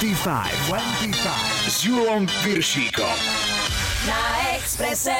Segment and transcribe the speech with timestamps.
[0.00, 3.18] 25, 25 s Julom Piršíkom.
[4.06, 5.10] Na Exprese.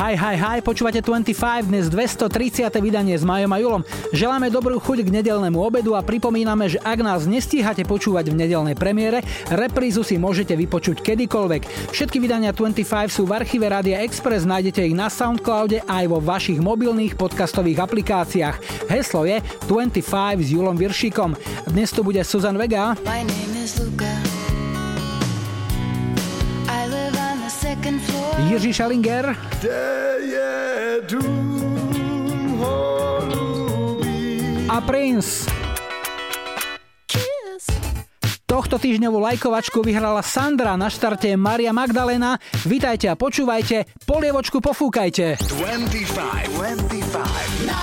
[0.00, 2.72] Hi, hi, hi, počúvate 25, dnes 230.
[2.80, 3.82] vydanie s Majom a Julom.
[4.16, 8.80] Želáme dobrú chuť k nedelnému obedu a pripomíname, že ak nás nestíhate počúvať v nedelnej
[8.80, 9.20] premiére,
[9.52, 11.92] reprízu si môžete vypočuť kedykoľvek.
[11.92, 16.64] Všetky vydania 25 sú v archíve Rádia Express, nájdete ich na Soundcloude aj vo vašich
[16.64, 18.88] mobilných podcastových aplikáciách.
[18.88, 20.00] Heslo je 25
[20.40, 21.36] s Julom Viršíkom.
[21.76, 22.96] Dnes tu bude Susan Vega.
[23.04, 24.39] My name is Luca.
[28.38, 29.36] Jiří Šalinger.
[34.68, 35.50] A Prince.
[38.46, 42.34] Tohto týždňovú lajkovačku vyhrala Sandra, na štarte Maria Magdalena.
[42.66, 45.38] Vítajte a počúvajte, polievočku pofúkajte.
[45.38, 47.70] 25, 25.
[47.70, 47.78] Na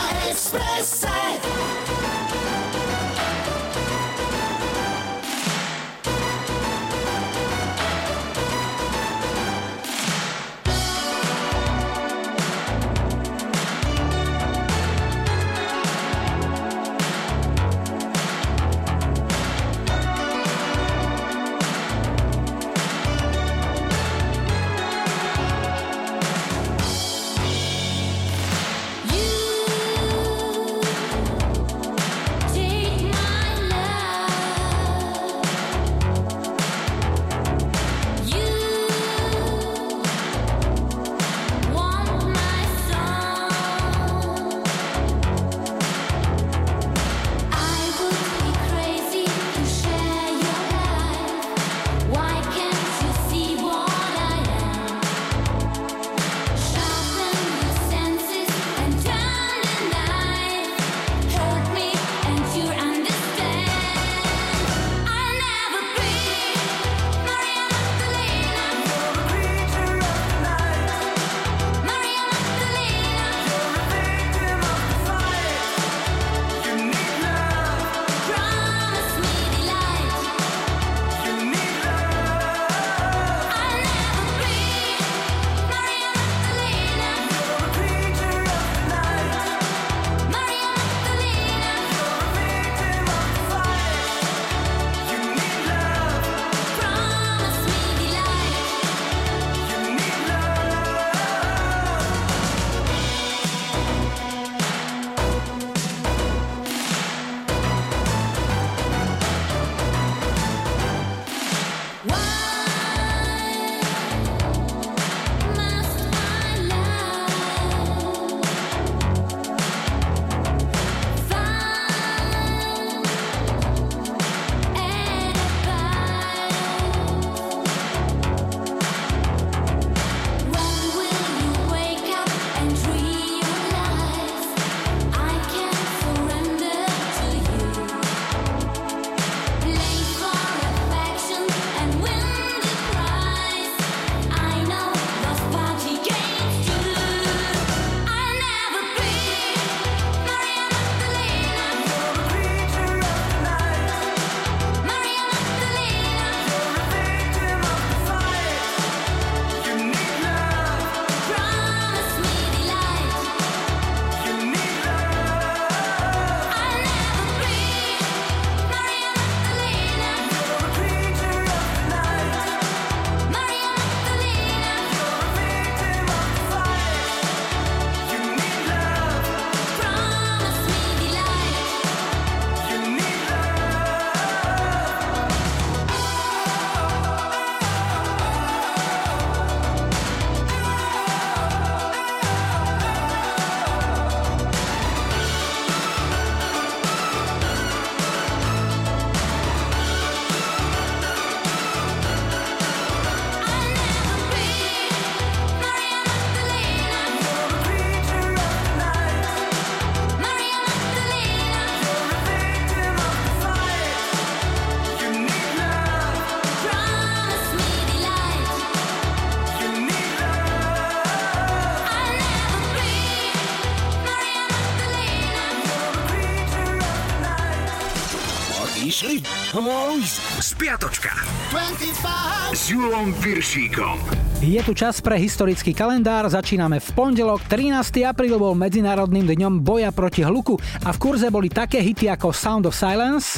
[230.58, 231.14] Spiatočka
[231.54, 233.94] 25 s Julom Viršíkom.
[234.42, 237.78] Je tu čas pre historický kalendár, začíname v pondelok, 13.
[238.02, 242.66] apríl bol Medzinárodným dňom boja proti hluku a v kurze boli také hity ako Sound
[242.66, 243.38] of Silence,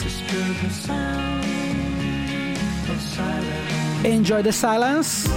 [4.07, 5.27] Enjoy the silence.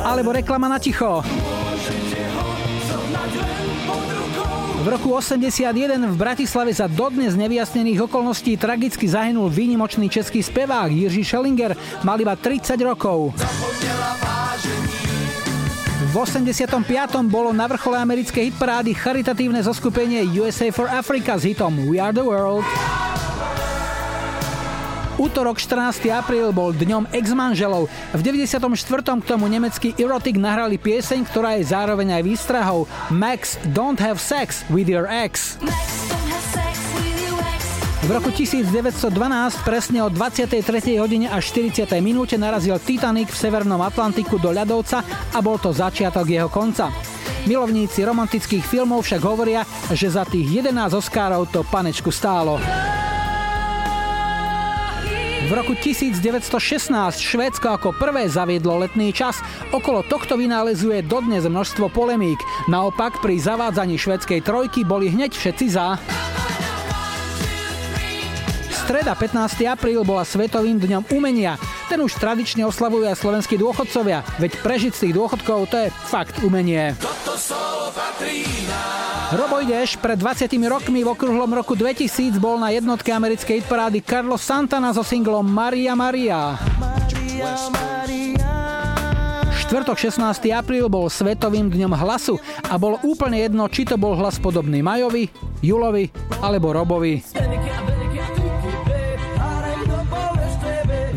[0.00, 1.20] Alebo reklama na ticho.
[4.86, 11.26] V roku 81 v Bratislave za dodnes nevyjasnených okolností tragicky zahynul výnimočný český spevák Jiří
[11.26, 11.74] Schellinger,
[12.06, 13.34] mal iba 30 rokov.
[16.06, 16.78] V 85.
[17.26, 22.22] bolo na vrchole americkej hitparády charitatívne zoskupenie USA for Africa s hitom We Are the
[22.22, 22.62] World.
[25.16, 26.12] Útorok 14.
[26.12, 27.88] apríl bol dňom ex-manželov.
[28.12, 28.60] V 94.
[29.16, 32.84] k tomu nemecký Erotic nahrali pieseň, ktorá je zároveň aj výstrahou.
[33.08, 35.56] Max, don't have sex with your ex.
[38.04, 39.08] V roku 1912
[39.64, 40.60] presne o 23.
[41.00, 41.88] hodine až 40.
[42.04, 45.00] minúte narazil Titanic v Severnom Atlantiku do ľadovca
[45.32, 46.92] a bol to začiatok jeho konca.
[47.48, 49.64] Milovníci romantických filmov však hovoria,
[49.96, 52.60] že za tých 11 Oscárov to panečku stálo.
[55.46, 56.90] V roku 1916
[57.22, 59.38] Švédsko ako prvé zaviedlo letný čas.
[59.70, 62.42] Okolo tohto vynálezu je dodnes množstvo polemík.
[62.66, 66.02] Naopak pri zavádzaní švedskej trojky boli hneď všetci za.
[68.86, 69.66] Streda 15.
[69.66, 71.58] apríl bola Svetovým dňom umenia.
[71.90, 76.38] Ten už tradične oslavujú aj slovenskí dôchodcovia, veď prežiť z tých dôchodkov to je fakt
[76.46, 76.94] umenie.
[79.34, 84.46] Robo ideš, pred 20 rokmi v okruhlom roku 2000 bol na jednotke americkej parády Carlos
[84.46, 86.54] Santana so singlom Maria Maria.
[89.66, 90.22] Štvrtok 16.
[90.54, 92.38] apríl bol Svetovým dňom hlasu
[92.70, 95.26] a bolo úplne jedno, či to bol hlas podobný Majovi,
[95.58, 96.06] Julovi
[96.38, 97.35] alebo Robovi.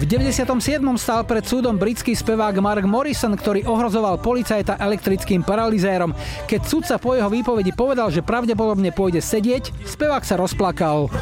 [0.09, 0.81] 97.
[0.97, 6.17] stal pred súdom britský spevák Mark Morrison, ktorý ohrozoval policajta elektrickým paralizérom.
[6.49, 11.13] Keď sudca po jeho výpovedi povedal, že pravdepodobne pôjde sedieť, spevák sa rozplakal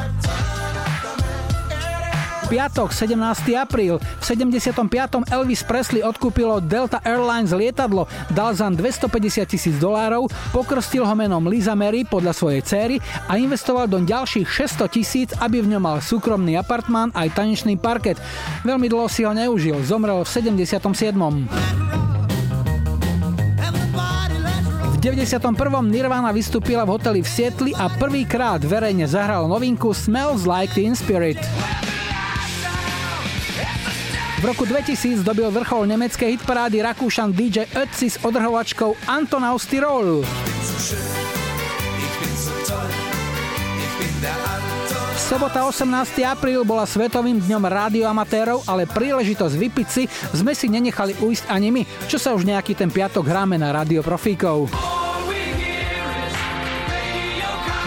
[2.48, 3.52] piatok, 17.
[3.60, 4.00] apríl.
[4.00, 5.28] V 75.
[5.28, 11.76] Elvis Presley odkúpilo Delta Airlines lietadlo, dal za 250 tisíc dolárov, pokrstil ho menom Liza
[11.76, 12.96] Mary podľa svojej céry
[13.28, 18.16] a investoval do ďalších 600 tisíc, aby v ňom mal súkromný apartmán aj tanečný parket.
[18.64, 20.72] Veľmi dlho si ho neužil, zomrel v 77.
[24.88, 25.52] V 91.
[25.86, 31.38] Nirvana vystúpila v hoteli v Sietli a prvýkrát verejne zahral novinku Smells Like Teen Spirit.
[34.38, 40.22] V roku 2000 dobil vrchol nemeckej hitparády Rakúšan DJ Ötzi s odrhovačkou Antonaus Tirol.
[45.18, 46.22] Sobota 18.
[46.22, 51.82] apríl bola svetovým dňom rádioamatérov, ale príležitosť vypiť si sme si nenechali ujsť ani my,
[52.06, 54.70] čo sa už nejaký ten piatok hráme na Radio Profíkov.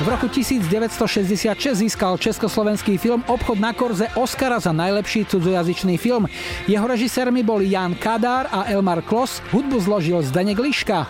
[0.01, 6.25] V roku 1966 získal československý film Obchod na Korze Oscara za najlepší cudzojazyčný film.
[6.65, 11.05] Jeho režisérmi boli Jan Kadár a Elmar Klos, hudbu zložil Zdenek Liška.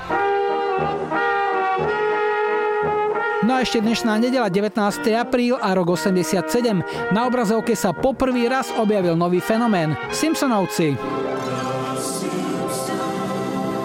[3.48, 4.76] No a ešte dnešná nedela 19.
[5.16, 7.16] apríl a rok 87.
[7.16, 11.00] Na obrazovke sa poprvý raz objavil nový fenomén– Simpsonovci.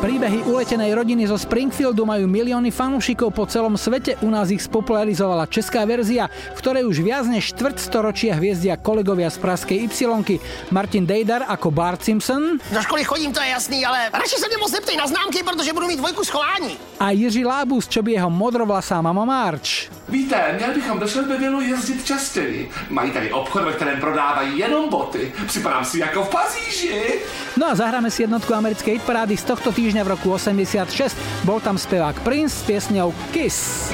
[0.07, 4.15] Príbehy uletenej rodiny zo Springfieldu majú milióny fanúšikov po celom svete.
[4.23, 9.27] U nás ich spopularizovala česká verzia, v ktorej už viac než štvrť storočia hviezdia kolegovia
[9.27, 10.39] z praskej Y.
[10.71, 12.63] Martin Dejdar ako Bart Simpson.
[12.71, 15.75] Do školy chodím, to je jasný, ale radši sa mě moc neptej na známky, protože
[15.75, 16.79] budu mít dvojku schování.
[17.03, 19.91] A Jiří Lábus, čo by jeho modrovlasá mama March.
[20.09, 22.71] Víte, měli bychom do Šelbevilu jezdit častěji.
[22.91, 25.33] Mají tady obchod, ve kterém prodávají jenom boty.
[25.47, 27.21] Připadám si jako v Paříži.
[27.57, 31.17] No a zahráme si jednotku americkej parády z tohto týždňa v roku 86.
[31.45, 33.89] Bol tam spevák Prince s piesňou Kiss.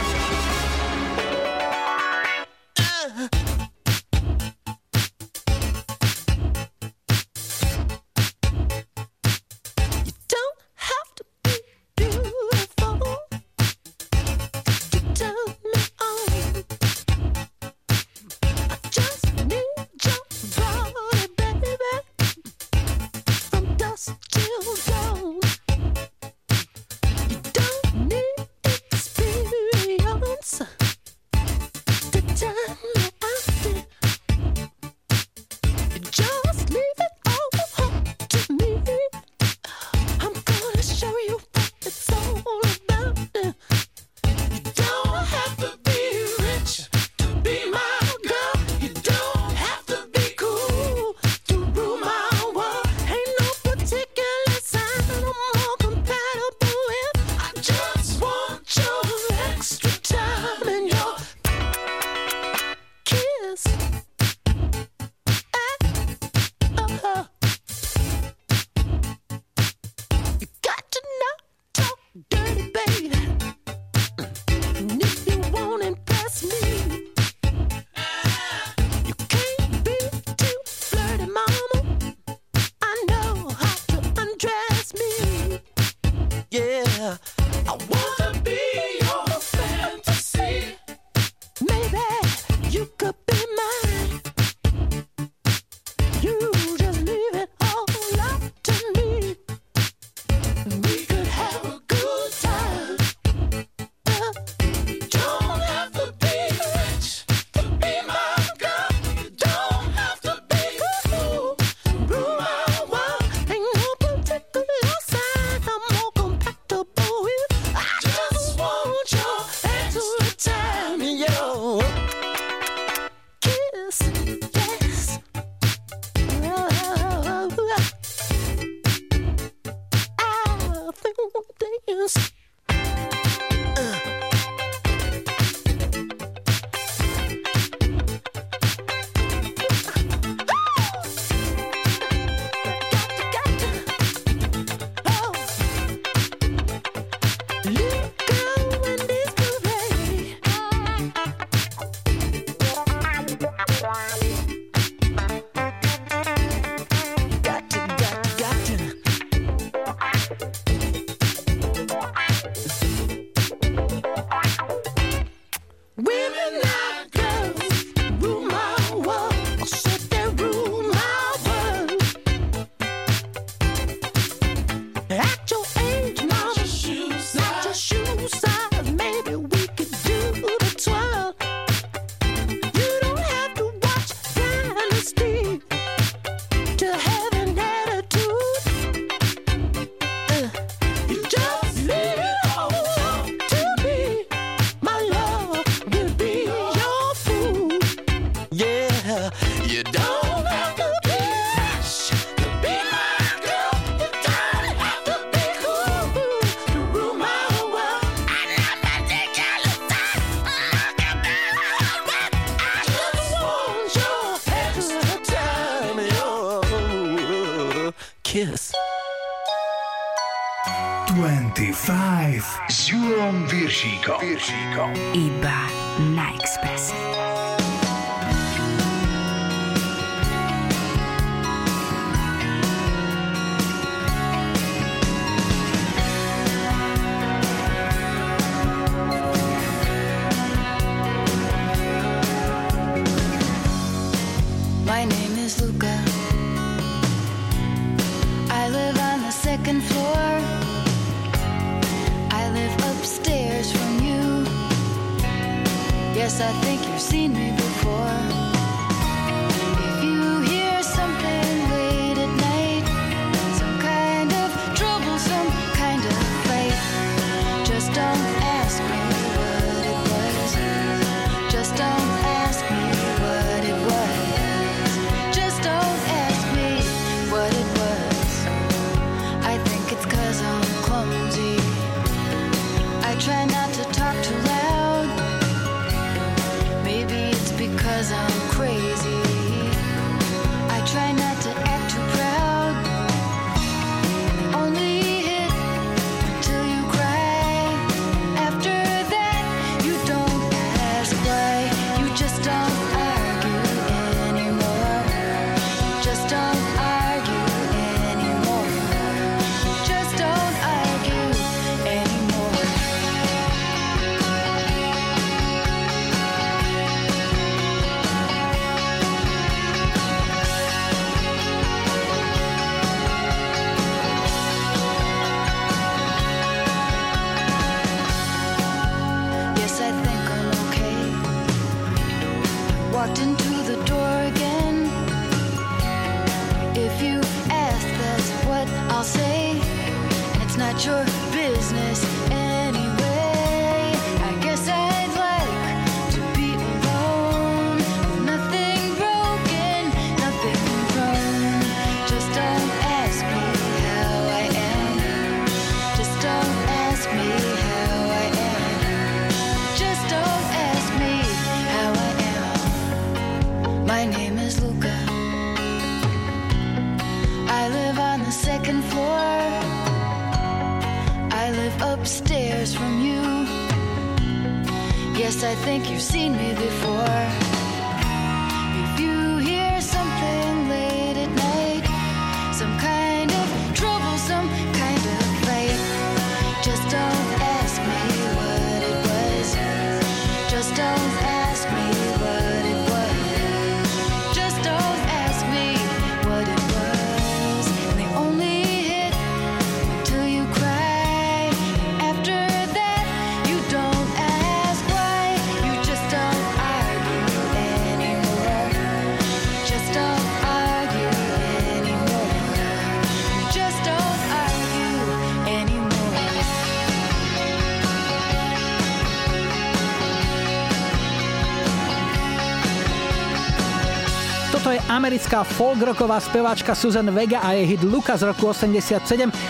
[425.03, 429.03] Americká folkrocková speváčka Susan Vega a jej hit Luka z roku 87,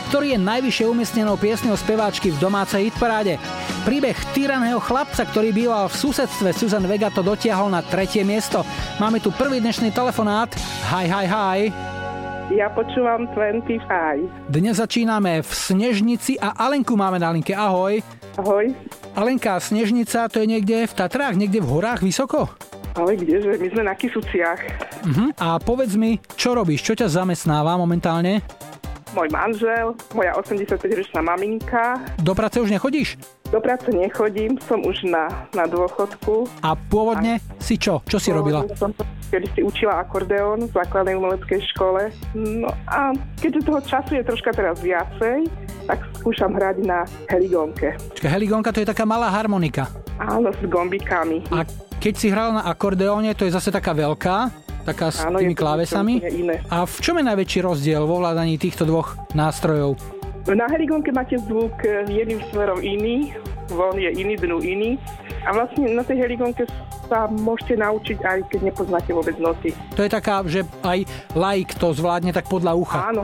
[0.09, 3.37] ktorý je najvyššie umiestnenou piesňou speváčky v domácej hitparáde.
[3.85, 8.65] Príbeh tyraného chlapca, ktorý býval v susedstve Susan Vega to dotiahol na tretie miesto.
[8.97, 10.49] Máme tu prvý dnešný telefonát.
[10.89, 11.61] Hi, hi, hi.
[12.57, 14.49] Ja počúvam 25.
[14.49, 17.53] Dnes začíname v Snežnici a Alenku máme na linke.
[17.53, 18.01] Ahoj.
[18.41, 18.73] Ahoj.
[19.13, 22.49] Alenka, Snežnica to je niekde v Tatrách, niekde v horách vysoko?
[22.97, 24.92] Ale kdeže, my sme na Kisuciach.
[25.03, 25.29] Uh-huh.
[25.39, 28.43] A povedz mi, čo robíš, čo ťa zamestnáva momentálne?
[29.13, 32.01] Môj manžel, moja 85-ročná maminka.
[32.25, 33.21] Do práce už nechodíš?
[33.53, 36.49] Do práce nechodím, som už na, na dôchodku.
[36.65, 37.43] A pôvodne a...
[37.61, 38.01] si čo?
[38.09, 38.65] Čo si robila?
[38.81, 38.97] Som
[39.33, 42.13] kedy si učila akordeón v základnej umeleckej škole.
[42.37, 45.49] No a keďže toho času je troška teraz viacej,
[45.89, 47.97] tak skúšam hrať na heligónke.
[48.13, 49.89] Čiže heligónka to je taká malá harmonika.
[50.21, 51.49] Áno, s gombikami.
[51.49, 51.65] A
[51.97, 56.21] keď si hral na akordeóne, to je zase taká veľká, taká s Áno, tými klávesami.
[56.69, 59.97] A v čom je najväčší rozdiel vo vládaní týchto dvoch nástrojov?
[60.51, 61.73] Na heligónke máte zvuk
[62.11, 63.31] jedným smerom iný,
[63.71, 64.99] von je iný, dnu iný.
[65.47, 66.67] A vlastne na tej heligónke
[67.07, 69.71] sa môžete naučiť aj keď nepoznáte vôbec noty.
[69.95, 72.99] To je taká, že aj laik to zvládne tak podľa ucha.
[73.11, 73.23] Áno,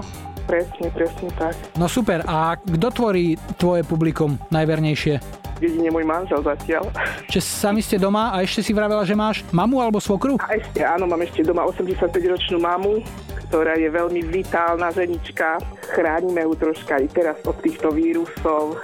[0.49, 1.53] presne, presne tak.
[1.77, 5.45] No super, a kto tvorí tvoje publikum najvernejšie?
[5.59, 6.87] jedine môj manžel zatiaľ.
[7.27, 10.39] Čiže sami ste doma a ešte si vravela, že máš mamu alebo svokru?
[10.39, 13.03] A ešte áno, mám ešte doma 85-ročnú mamu,
[13.51, 15.59] ktorá je veľmi vitálna ženička.
[15.91, 18.79] Chránime ju troška aj teraz od týchto vírusov.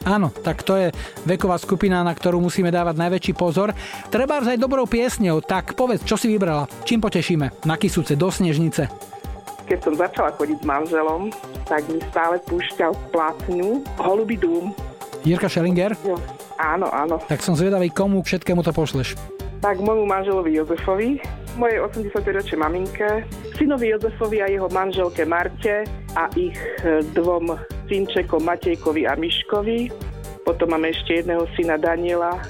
[0.00, 0.88] Áno, tak to je
[1.28, 3.76] veková skupina, na ktorú musíme dávať najväčší pozor.
[4.08, 6.64] Treba aj dobrou piesňou, tak povedz, čo si vybrala?
[6.88, 7.68] Čím potešíme?
[7.68, 8.88] Na Kisuce, do Snežnice.
[9.70, 11.30] Keď som začala chodiť s manželom,
[11.70, 14.74] tak mi stále púšťal platňu Holubý dům
[15.24, 15.92] Jirka Schellinger?
[16.04, 16.16] Jo.
[16.56, 17.20] Áno, áno.
[17.28, 19.16] Tak som zvedavý, komu všetkému to pošleš.
[19.60, 21.20] Tak môjmu manželovi Jozefovi,
[21.60, 23.28] mojej 85-ročnej maminke,
[23.60, 25.84] synovi Jozefovi a jeho manželke Marte
[26.16, 27.52] a ich e, dvom
[27.92, 29.92] synčekom Matejkovi a Miškovi.
[30.48, 32.40] Potom máme ešte jedného syna Daniela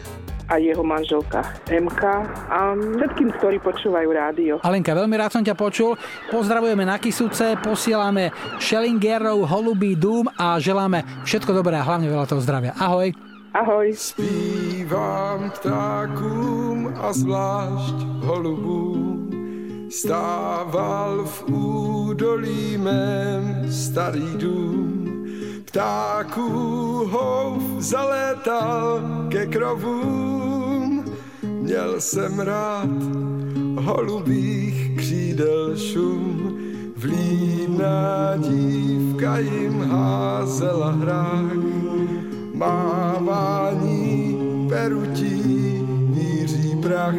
[0.50, 2.02] a jeho manželka MK
[2.50, 4.52] a všetkým, ktorí počúvajú rádio.
[4.66, 5.94] Alenka, veľmi rád som ťa počul.
[6.34, 12.42] Pozdravujeme na Kisuce, posielame Schellingerov Holubý dům a želáme všetko dobré a hlavne veľa toho
[12.42, 12.74] zdravia.
[12.74, 13.14] Ahoj.
[13.54, 13.94] Ahoj.
[13.94, 19.30] Spívám ptákům a zvlášť holubům
[19.90, 25.19] stával v údolí mém starý dům
[25.70, 26.50] ptáků
[27.10, 31.04] hov zalétal ke krovům.
[31.42, 33.02] Měl jsem rád
[33.78, 36.58] holubých křídel šum,
[36.96, 41.54] vlídná dívka jim házela hrách.
[42.54, 47.14] Mávání perutí míří prach,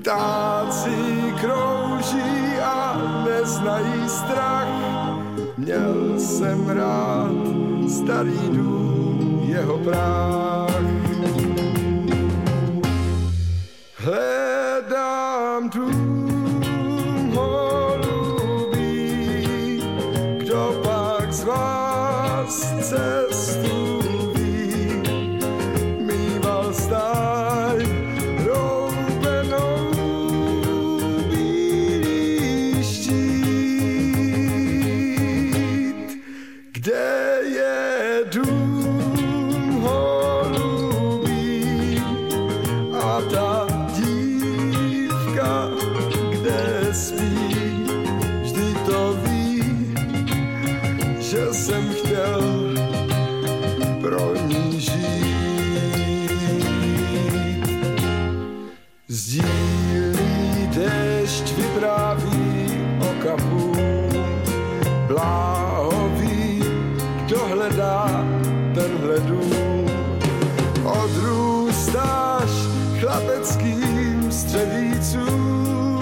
[0.00, 5.13] ptáci krouží a neznají strach
[5.64, 7.32] Měl jsem rád
[7.88, 10.82] starý dům, jeho práh.
[13.96, 14.53] Hledám
[65.84, 66.64] Koho ví,
[67.26, 68.24] kdo hledá
[68.74, 68.90] ten
[69.26, 69.90] dům?
[70.84, 72.50] Odrůstáš
[73.00, 76.00] chlapeckým střevícům,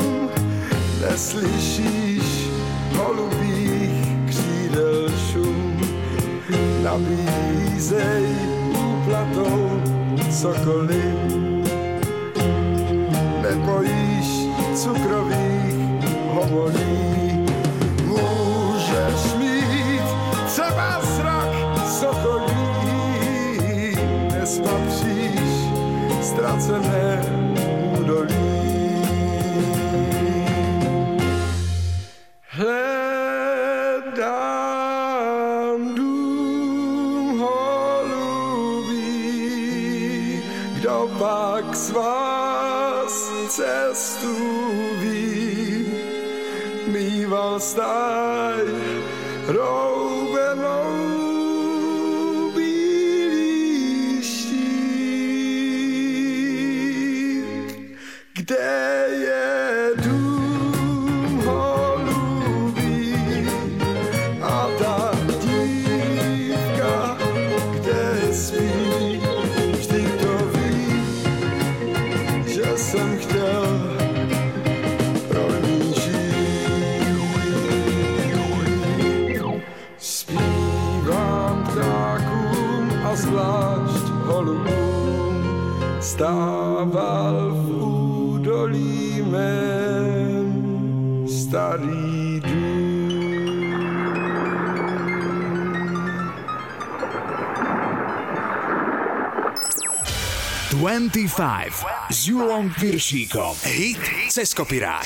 [1.00, 2.50] neslyšíš
[2.96, 5.80] holubých křídel šum.
[6.82, 8.26] Nabízej
[8.70, 9.82] úplatou
[10.40, 11.18] cokoliv,
[13.42, 15.74] nebojíš cukrových
[16.34, 16.81] hovorů.
[26.32, 27.41] Ztracené údolí.
[101.12, 103.52] 25 s Julom Piršíkom.
[103.68, 104.00] Hit
[104.32, 105.04] cez kopirát.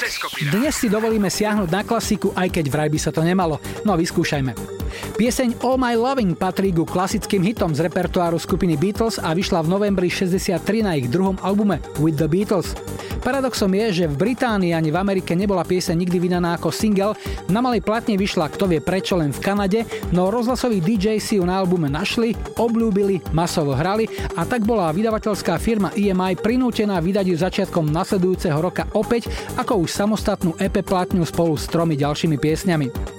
[0.54, 3.58] Dnes si dovolíme siahnuť na klasiku, aj keď vraj by sa to nemalo.
[3.82, 4.54] No vyskúšajme.
[5.16, 9.72] Pieseň All My Loving patrí ku klasickým hitom z repertoáru skupiny Beatles a vyšla v
[9.72, 12.76] novembri 63 na ich druhom albume With the Beatles.
[13.26, 17.18] Paradoxom je, že v Británii ani v Amerike nebola pieseň nikdy vydaná ako single,
[17.50, 19.80] na malej platne vyšla kto vie prečo len v Kanade,
[20.14, 24.06] no rozhlasoví DJ si ju na albume našli, obľúbili, masovo hrali
[24.38, 29.26] a tak bola vydavateľská firma EMI prinútená vydať ju začiatkom nasledujúceho roka opäť
[29.58, 33.15] ako už samostatnú EP platňu spolu s tromi ďalšími piesňami.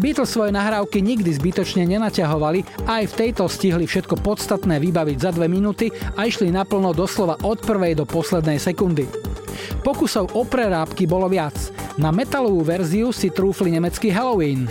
[0.00, 5.44] Beatles svoje nahrávky nikdy zbytočne nenaťahovali, aj v tejto stihli všetko podstatné vybaviť za dve
[5.44, 9.04] minúty a išli naplno doslova od prvej do poslednej sekundy.
[9.84, 11.52] Pokusov o prerábky bolo viac.
[12.00, 14.64] Na metalovú verziu si trúfli nemecký Halloween.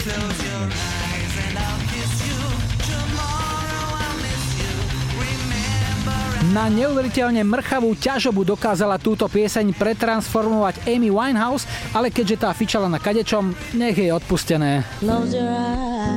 [6.50, 12.98] Na neuveriteľne mrchavú ťažobu dokázala túto pieseň pretransformovať Amy Winehouse, ale keďže tá fičala na
[12.98, 14.82] kadečom, nech je odpustené.
[14.98, 16.10] Close your eyes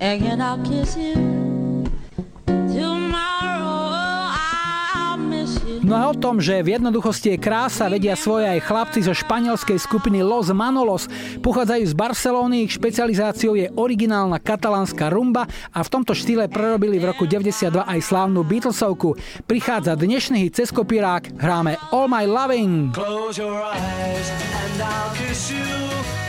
[0.00, 1.41] and I'll kiss you.
[5.82, 9.82] No a o tom, že v jednoduchosti je krása, vedia svoje aj chlapci zo španielskej
[9.82, 11.10] skupiny Los Manolos.
[11.42, 17.10] Pochádzajú z Barcelóny, ich špecializáciou je originálna katalánska rumba a v tomto štýle prerobili v
[17.10, 19.18] roku 92 aj slávnu Beatlesovku.
[19.50, 22.94] Prichádza dnešný hit cez kopírák, hráme All My Loving.
[22.94, 26.21] Close your eyes and I'll kiss you.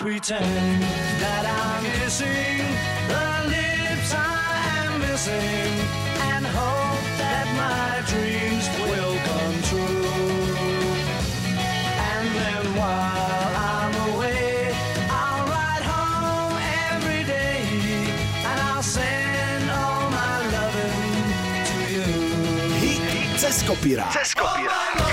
[0.00, 0.82] Pretend
[1.20, 2.64] that I'm kissing
[3.12, 5.72] the lips I am missing
[6.32, 10.08] and hope that my dreams will come true.
[12.12, 14.72] And then while I'm away,
[15.20, 16.56] I'll ride home
[16.96, 17.60] every day
[18.48, 21.28] and I'll send all my loving
[21.70, 22.08] to you.
[22.80, 24.12] Hit cez kopirát.
[24.16, 25.09] Cez Close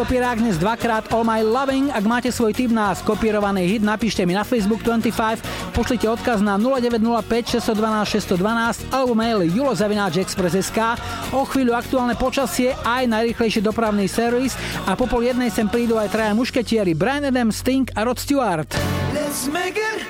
[0.00, 1.92] kopírák dnes dvakrát All My Loving.
[1.92, 5.44] Ak máte svoj tip na skopírovaný hit, napíšte mi na Facebook 25,
[5.76, 10.96] pošlite odkaz na 0905 612 612 alebo mail julozavináčexpress.sk.
[11.36, 14.56] O chvíľu aktuálne počasie aj najrychlejší dopravný servis
[14.88, 18.72] a po pol jednej sem prídu aj traja mušketieri Brian Adams, Sting a Rod Stewart.
[19.12, 20.00] Let's make it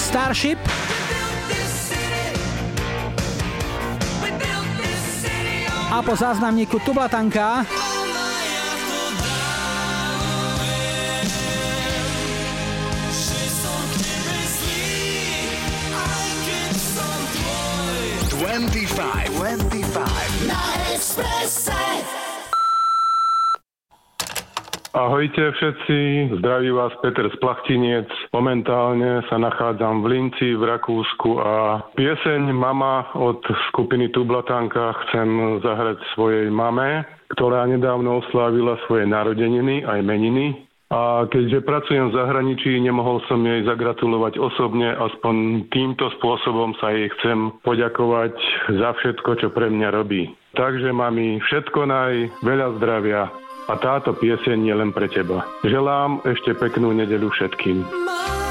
[0.00, 0.62] Starship
[5.94, 7.62] a po záznamníku Tublatanka
[24.94, 28.06] Ahojte všetci, zdraví vás Peter z Plachtiniec.
[28.30, 33.42] Momentálne sa nachádzam v Linci v Rakúsku a pieseň Mama od
[33.74, 37.02] skupiny Tublatanka chcem zahrať svojej mame,
[37.34, 40.62] ktorá nedávno oslávila svoje narodeniny aj meniny.
[40.94, 47.10] A keďže pracujem v zahraničí, nemohol som jej zagratulovať osobne, aspoň týmto spôsobom sa jej
[47.18, 48.38] chcem poďakovať
[48.78, 50.30] za všetko, čo pre mňa robí.
[50.54, 53.26] Takže mami, všetko naj, veľa zdravia,
[53.68, 55.48] a táto pieseň je len pre teba.
[55.64, 57.84] Želám ešte peknú nedelu všetkým.
[57.84, 58.43] s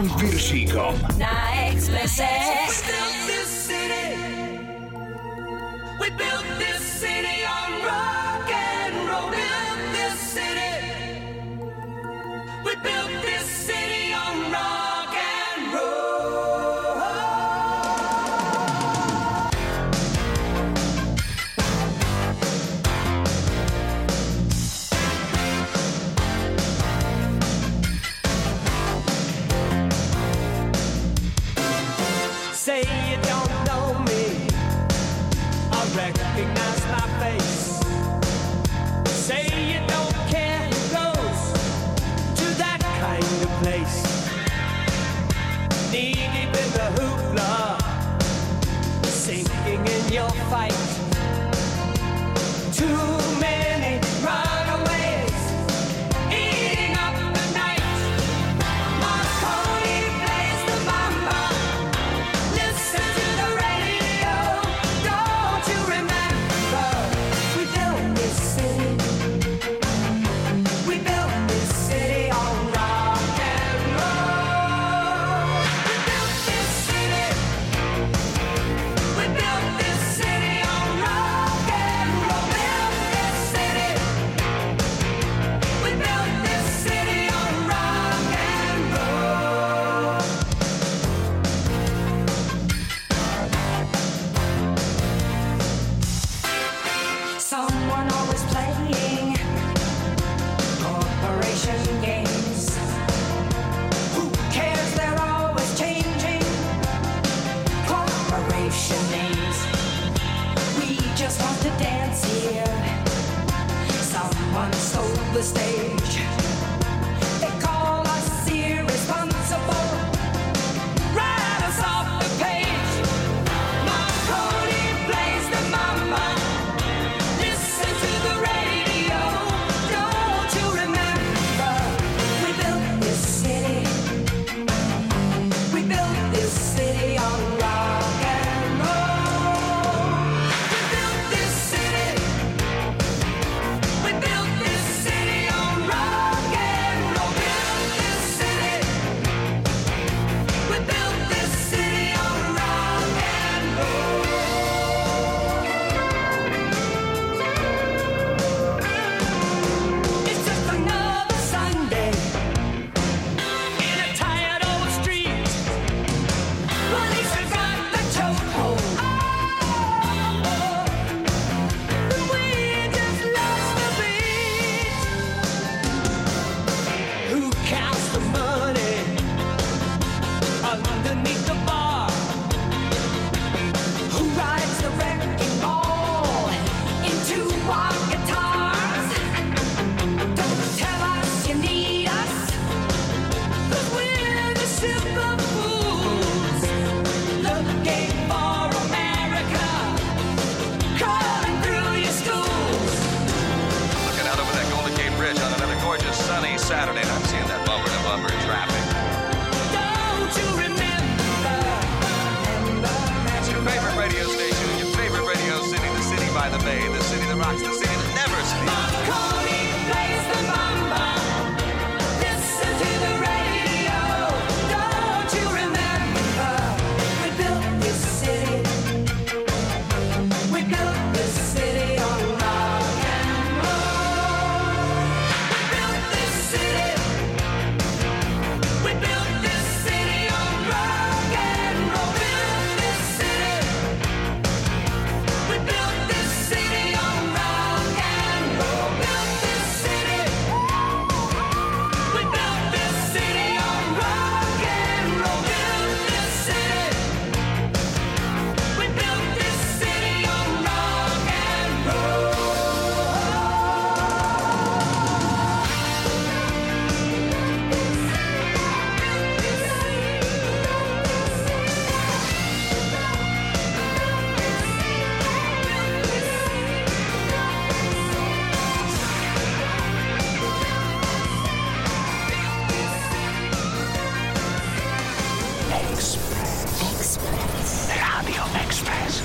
[0.00, 0.94] Julom Piršíkom.
[1.18, 2.59] Na Expresse.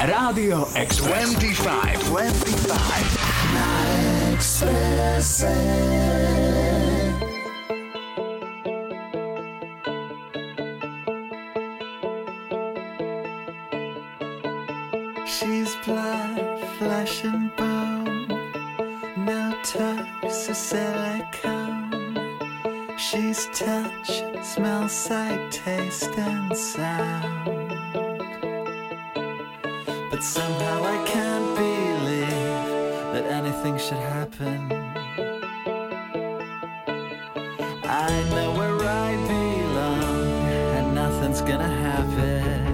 [0.08, 2.06] Radio X25.
[2.06, 3.36] 25.
[15.26, 18.28] She's blood, flesh and bone.
[19.26, 19.60] Now
[20.54, 21.92] silicone.
[22.98, 27.55] She's touch, smell, sight, taste, and sound.
[30.16, 32.30] But somehow I can't believe
[33.14, 34.72] that anything should happen.
[37.84, 40.48] I know where I belong,
[40.78, 42.65] and nothing's gonna happen.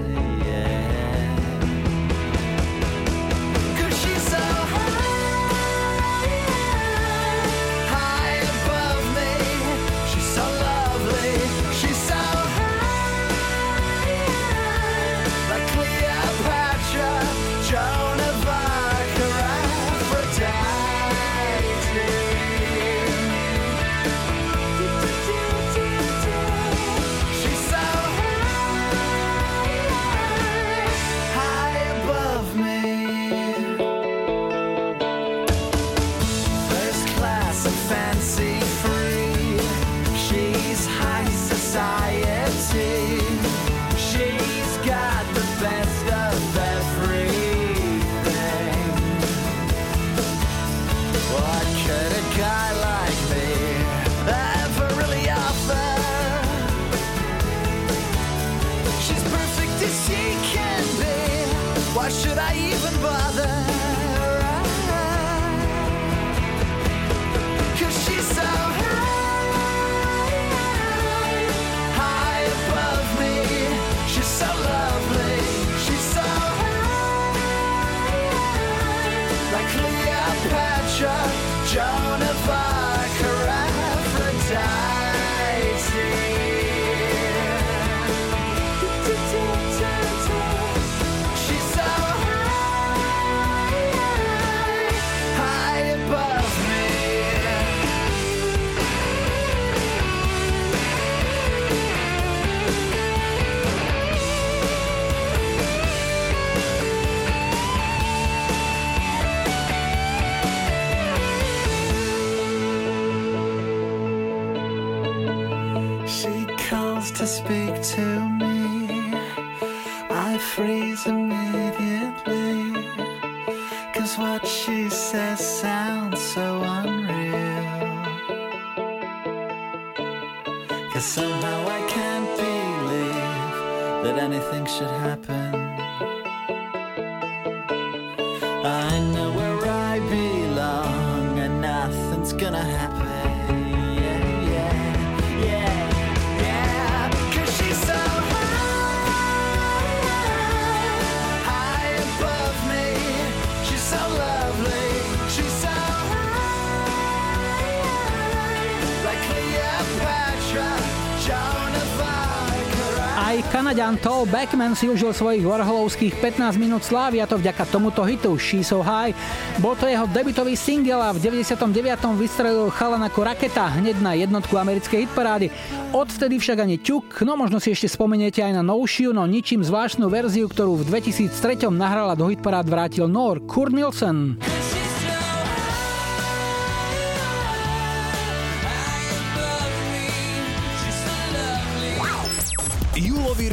[163.61, 168.33] Kanaďan Toll Backman si užil svojich Warholovských 15 minút slávy a to vďaka tomuto hitu
[168.33, 169.13] She So High.
[169.61, 171.69] Bol to jeho debutový single a v 99.
[172.17, 175.53] vystrelil chalan ako raketa hneď na jednotku americkej hitparády.
[175.93, 180.09] Odvtedy však ani ťuk, no možno si ešte spomeniete aj na novšiu, no ničím zvláštnu
[180.09, 181.69] verziu, ktorú v 2003.
[181.69, 184.41] nahrala do hitparád vrátil Nor Kurt Nielsen.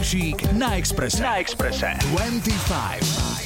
[0.09, 1.23] Balaušík na Exprese.
[1.23, 1.93] Na Exprese.
[2.01, 3.38] 25.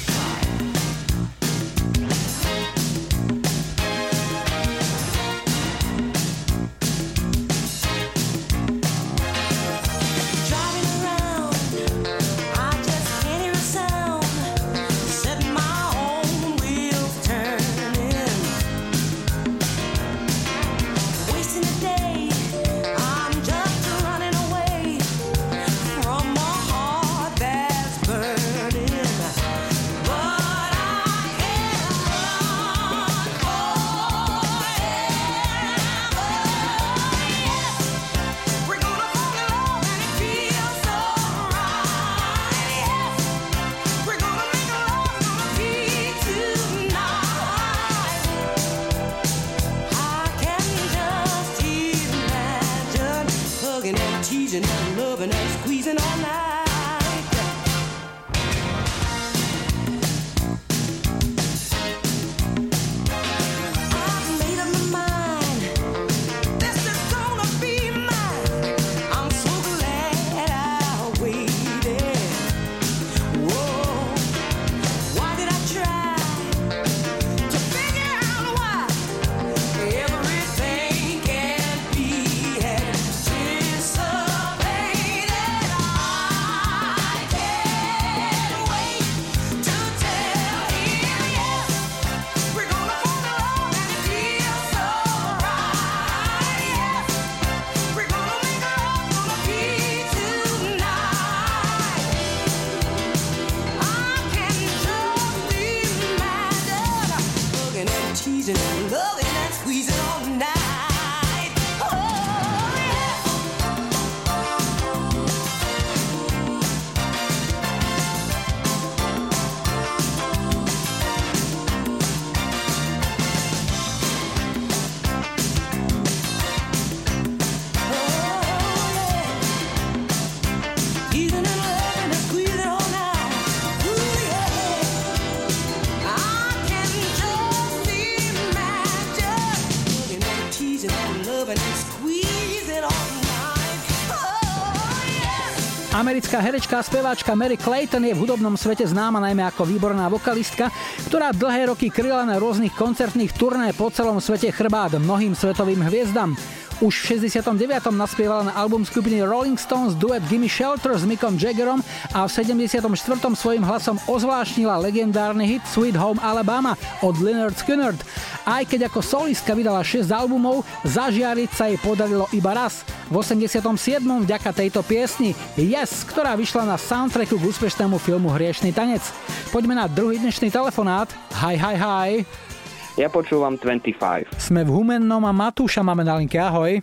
[146.43, 150.67] herečka a speváčka Mary Clayton je v hudobnom svete známa najmä ako výborná vokalistka,
[151.07, 156.35] ktorá dlhé roky kryla na rôznych koncertných turné po celom svete chrbát mnohým svetovým hviezdam.
[156.83, 157.95] Už v 69.
[157.95, 161.79] naspievala na album skupiny Rolling Stones duet Gimme Shelter s Mickom Jaggerom
[162.11, 162.91] a v 74.
[163.39, 167.95] svojim hlasom ozvláštnila legendárny hit Sweet Home Alabama od Leonard Skinner.
[168.43, 172.83] Aj keď ako solistka vydala 6 albumov, zažiariť sa jej podarilo iba raz.
[173.07, 173.63] V 87.
[174.03, 179.07] vďaka tejto piesni Yes, ktorá vyšla na soundtracku k úspešnému filmu Hriešný tanec.
[179.55, 181.07] Poďme na druhý dnešný telefonát.
[181.31, 182.52] Hi, hi, hi.
[182.93, 184.37] Ja počúvam 25.
[184.37, 186.37] Sme v Humennom a Matúša máme na linke.
[186.37, 186.77] Ahoj.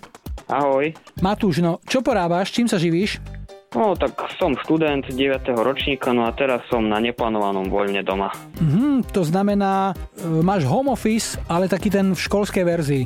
[0.51, 0.91] Ahoj.
[1.23, 2.51] Matúš, no čo porábaš?
[2.51, 3.23] Čím sa živíš?
[3.71, 5.47] No, tak som študent 9.
[5.63, 8.35] ročníka, no a teraz som na neplánovanom voľne doma.
[8.59, 13.05] Mhm, to znamená, e, máš home office, ale taký ten v školskej verzii.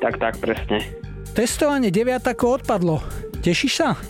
[0.00, 0.80] Tak, tak, presne.
[1.36, 3.04] Testovanie 9 ako odpadlo.
[3.44, 4.00] Tešíš sa?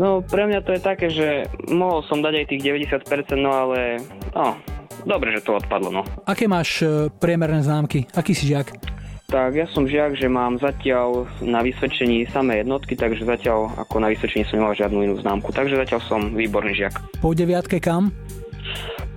[0.00, 2.62] No, pre mňa to je také, že mohol som dať aj tých
[3.04, 4.00] 90%, no ale,
[4.32, 4.56] no,
[5.04, 6.08] dobre, že to odpadlo, no.
[6.24, 8.08] Aké máš e, priemerné známky?
[8.16, 8.72] Aký si žiak?
[9.28, 14.08] Tak, ja som žiak, že mám zatiaľ na vysvedčení samé jednotky, takže zatiaľ ako na
[14.08, 16.96] vysvedčení som nemal žiadnu inú známku, takže zatiaľ som výborný žiak.
[17.20, 18.08] Po deviatke kam?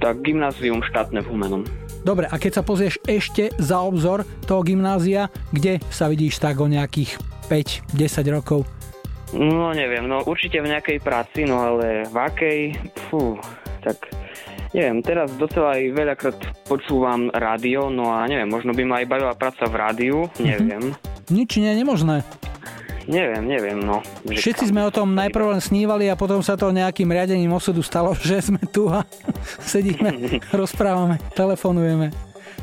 [0.03, 1.63] Tak, gymnázium štátne v Humenom.
[2.03, 6.67] Dobre, a keď sa pozrieš ešte za obzor toho gymnázia, kde sa vidíš tak o
[6.67, 7.15] nejakých
[7.47, 8.67] 5-10 rokov?
[9.33, 12.59] No neviem, no určite v nejakej práci, no ale v akej,
[13.09, 13.33] fú,
[13.81, 13.97] tak
[14.71, 19.33] neviem, teraz docela aj veľakrát počúvam rádio, no a neviem, možno by ma aj bavila
[19.33, 20.93] práca v rádiu, neviem.
[21.27, 22.21] Nič nie je nemožné.
[23.03, 23.99] Neviem, neviem, no.
[24.23, 27.83] Že Všetci sme o tom najprv len snívali a potom sa to nejakým riadením osudu
[27.83, 29.01] stalo, že sme tu a
[29.65, 30.13] sedíme,
[30.53, 32.13] rozprávame, telefonujeme.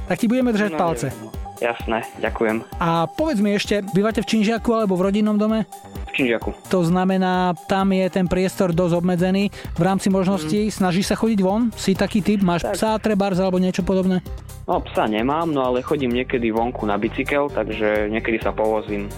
[0.06, 1.06] Tak ti budeme držať No, palce.
[1.10, 1.39] neviem, no.
[1.60, 2.64] Jasné, ďakujem.
[2.80, 5.68] A povedz mi ešte, bývate v Činžiaku alebo v rodinnom dome?
[6.08, 6.56] V Činžiaku.
[6.72, 9.52] To znamená, tam je ten priestor dosť obmedzený.
[9.76, 11.68] V rámci možností snažíš sa chodiť von?
[11.76, 12.40] Si taký typ?
[12.40, 12.74] Máš Tak.
[12.74, 14.24] psa, trebárs alebo niečo podobné?
[14.64, 19.12] No psa nemám, no ale chodím niekedy vonku na bicykel, takže niekedy sa povozím.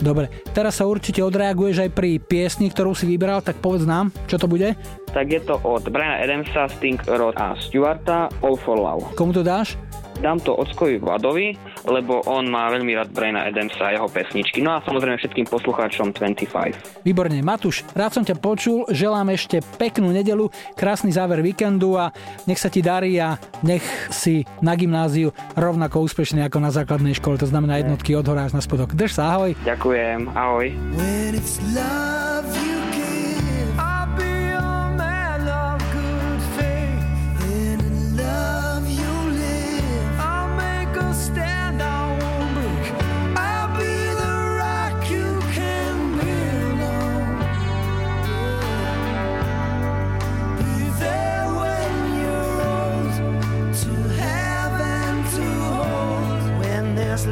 [0.00, 4.40] Dobre, teraz sa určite odreaguješ aj pri piesni, ktorú si vybral, tak povedz nám, čo
[4.40, 4.72] to bude?
[5.12, 9.12] Tak je to od Briana Adamsa, Sting, Rod a Stewarta All for Love.
[9.12, 9.76] Komu to dáš?
[10.20, 11.56] Dám to Ockovi Vladovi,
[11.88, 14.60] lebo on má veľmi rád Briana Adamsa a jeho pesničky.
[14.60, 17.08] No a samozrejme všetkým poslucháčom 25.
[17.08, 22.12] Výborne, Matúš, rád som ťa počul, želám ešte peknú nedelu, krásny záver víkendu a
[22.44, 27.40] nech sa ti darí a nech si na gymnáziu rovnako úspešný ako na základnej škole,
[27.40, 28.92] to znamená jednotky od hora až na spodok.
[28.92, 29.56] Drž sa, ahoj.
[29.64, 30.68] Ďakujem, ahoj.
[31.00, 32.89] When it's love you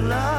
[0.09, 0.38] love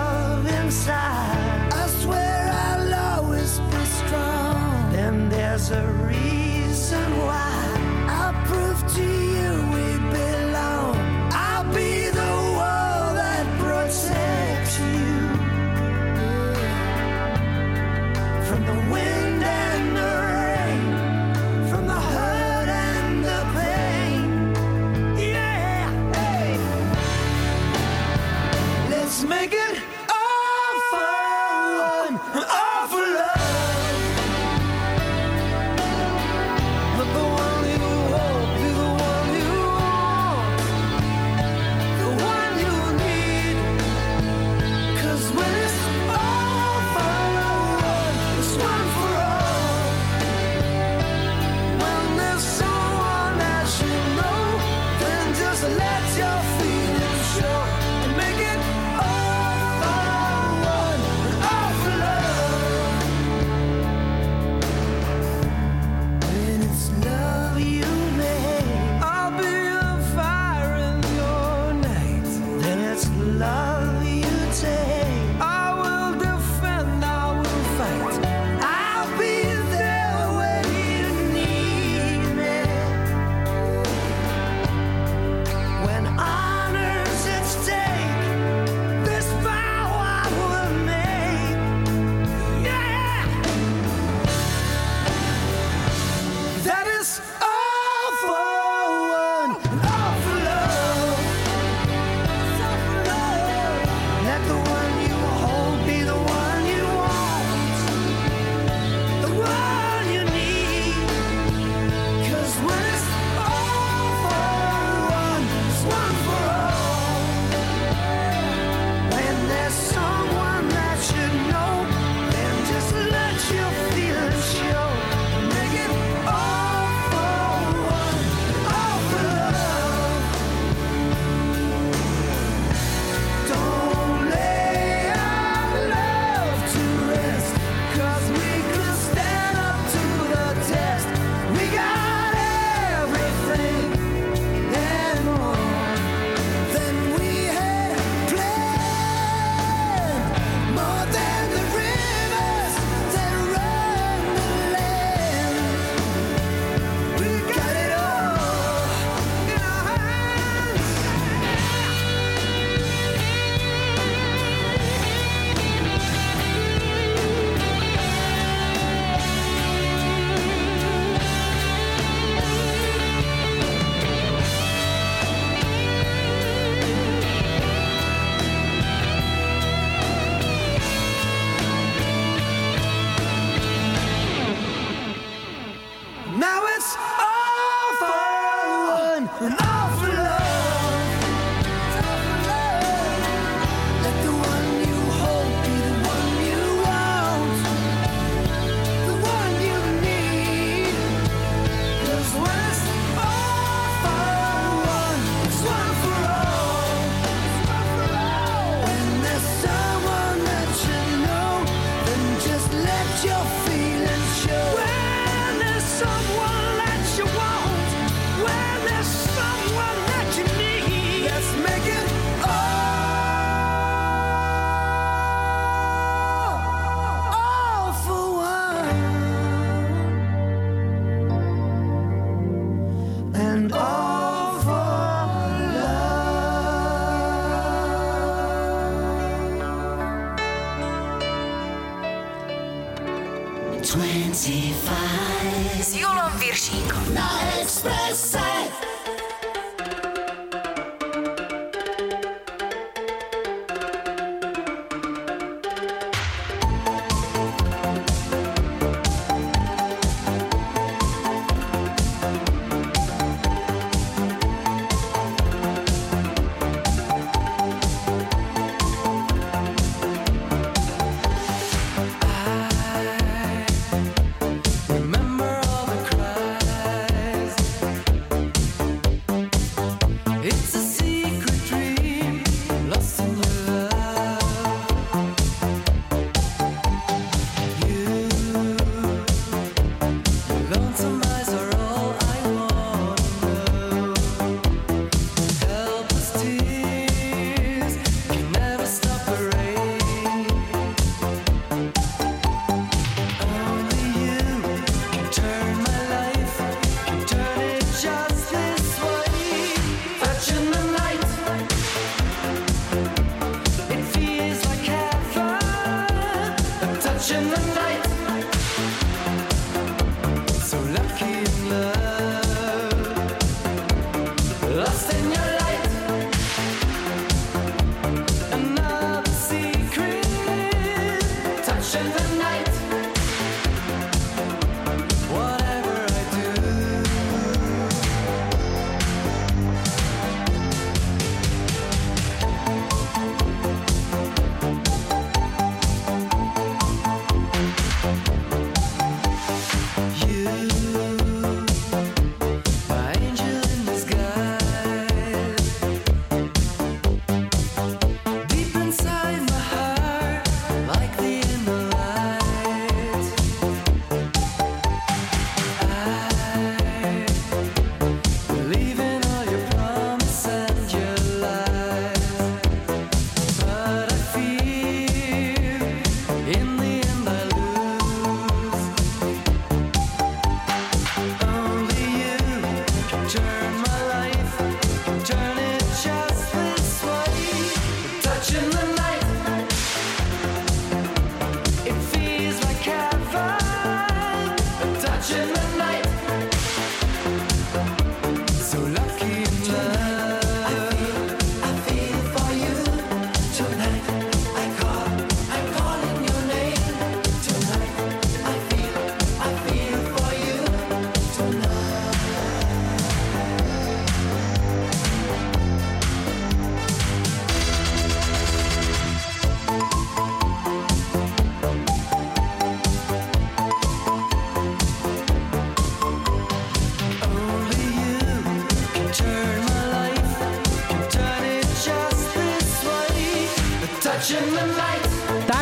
[244.40, 247.28] S Julom Viršíkom na
[247.60, 248.49] Expresse.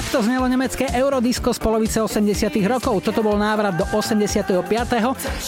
[0.07, 3.03] Takto znelo nemecké Eurodisco z polovice 80 rokov.
[3.03, 4.63] Toto bol návrat do 85.,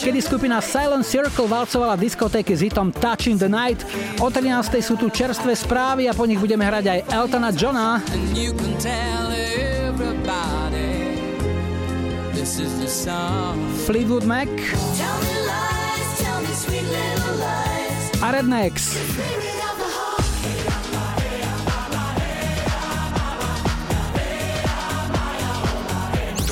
[0.04, 3.88] kedy skupina Silent Circle valcovala diskotéky s hitom Touching the Night.
[4.20, 4.84] O 13.
[4.84, 8.04] sú tu čerstvé správy a po nich budeme hrať aj Eltona Johna.
[8.12, 9.20] And you can tell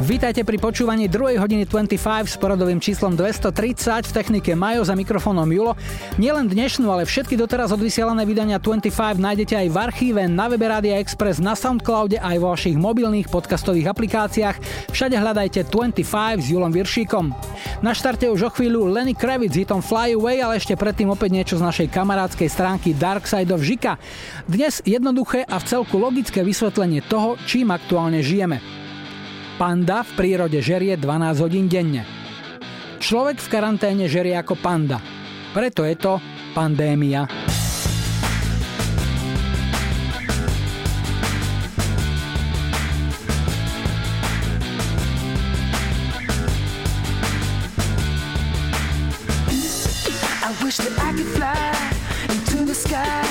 [0.00, 5.44] Vítajte pri počúvaní druhej hodiny 25 s poradovým číslom 230 v technike Majo za mikrofónom
[5.44, 5.76] Julo.
[6.16, 10.96] Nielen dnešnú, ale všetky doteraz odvysielané vydania 25 nájdete aj v archíve, na webe Rádia
[10.96, 14.88] Express, na Soundcloude aj vo vašich mobilných podcastových aplikáciách.
[14.88, 16.00] Všade hľadajte 25
[16.40, 17.36] s Julom Viršíkom.
[17.84, 21.60] Na štarte už o chvíľu Lenny Kravitz hitom Fly Away, ale ešte predtým opäť niečo
[21.60, 24.00] z našej kamarádskej stránky Dark Side of Žika.
[24.48, 28.79] Dnes jednoduché a v celku logické vysvetlenie toho, čím aktuálne žijeme.
[29.60, 32.08] Panda v prírode žerie 12 hodín denne.
[32.96, 34.96] Človek v karanténe žerie ako panda.
[35.52, 36.16] Preto je to
[36.56, 37.28] pandémia.
[50.40, 51.68] I wish that I could fly
[52.32, 53.29] into the sky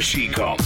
[0.00, 0.65] she comes.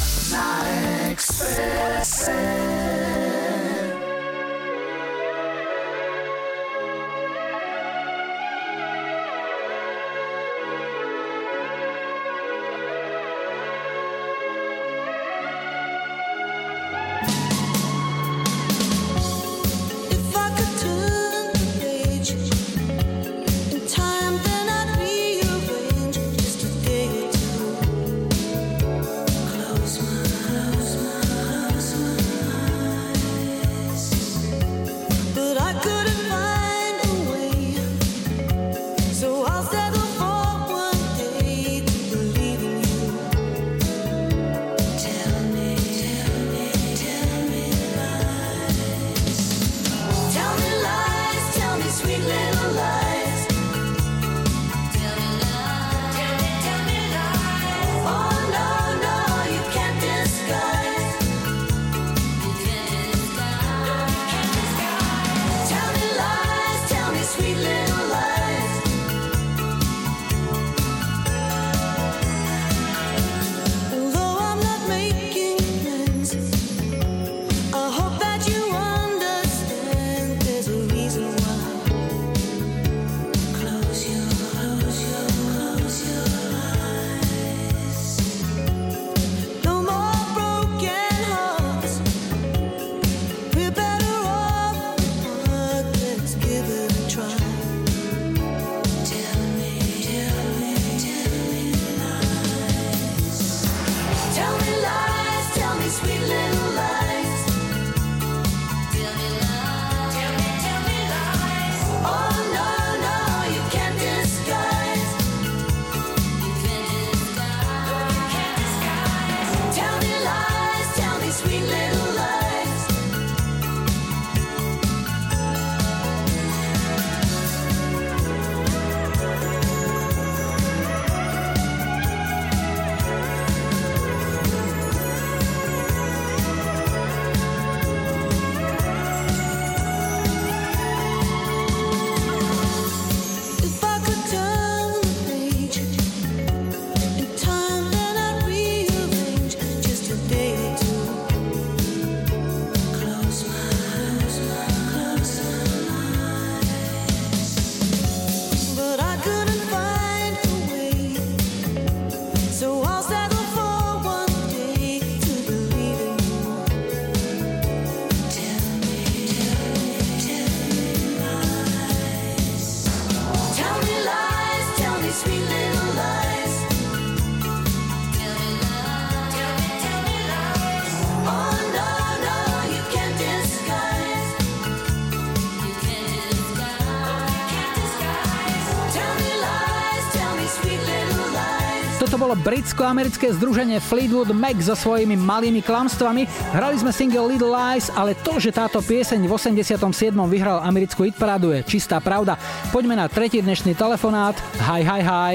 [192.50, 196.26] Britsko-americké združenie Fleetwood Mac so svojimi malými klamstvami.
[196.50, 199.78] Hrali sme single Little Lies, ale to, že táto pieseň v 87.
[200.26, 202.34] vyhral americkú hitparádu je čistá pravda.
[202.74, 204.34] Poďme na tretí dnešný telefonát.
[204.66, 205.34] Hi, hi, hi.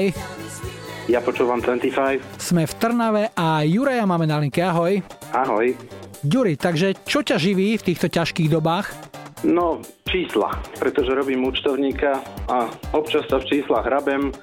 [1.08, 2.20] Ja počúvam 25.
[2.36, 4.60] Sme v Trnave a Juraja máme na linke.
[4.60, 5.00] Ahoj.
[5.32, 5.72] Ahoj.
[6.20, 8.92] Ďuri, takže čo ťa živí v týchto ťažkých dobách?
[9.40, 12.20] No, čísla, pretože robím účtovníka
[12.52, 14.36] a občas sa v číslach hrabem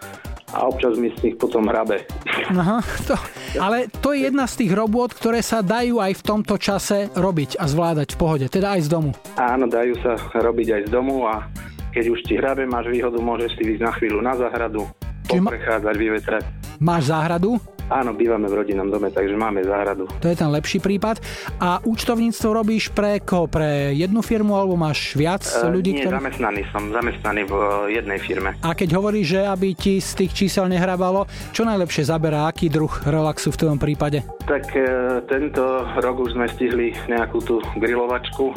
[0.54, 2.06] a občas mi z nich potom hrabe.
[2.54, 2.80] Aha,
[3.10, 3.18] to,
[3.58, 7.58] ale to je jedna z tých robôt, ktoré sa dajú aj v tomto čase robiť
[7.58, 9.12] a zvládať v pohode, teda aj z domu.
[9.36, 11.49] Áno, dajú sa robiť aj z domu a
[11.93, 14.86] keď už ti hrabe, máš výhodu, môžeš si ísť na chvíľu na záhradu,
[15.26, 16.43] poprechádzať, vyvetrať.
[16.80, 17.59] Máš záhradu?
[17.91, 20.07] Áno, bývame v rodinnom dome, takže máme záhradu.
[20.24, 21.19] To je ten lepší prípad.
[21.59, 23.45] A účtovníctvo robíš pre koho?
[23.45, 25.91] Pre jednu firmu alebo máš viac E, ľudí?
[25.91, 26.15] nie, ktorí...
[26.15, 27.63] zamestnaný som, zamestnaný v e,
[27.99, 28.55] jednej firme.
[28.63, 32.89] A keď hovoríš, že aby ti z tých čísel nehrabalo, čo najlepšie zaberá, aký druh
[33.03, 34.24] relaxu v tvojom prípade?
[34.47, 34.88] Tak e,
[35.28, 38.55] tento rok už sme stihli nejakú tú grilovačku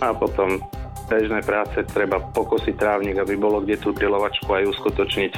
[0.00, 0.62] a potom
[1.12, 5.32] bežné práce treba pokosiť trávnik, aby bolo kde tú grilovačku aj uskutočniť.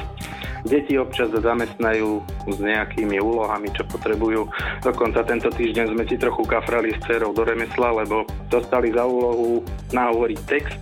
[0.65, 4.49] Deti občas zamestnajú s nejakými úlohami, čo potrebujú.
[4.81, 9.61] Dokonca tento týždeň sme si trochu kafrali s dcerou do remesla, lebo dostali za úlohu
[9.93, 10.79] nahovoriť text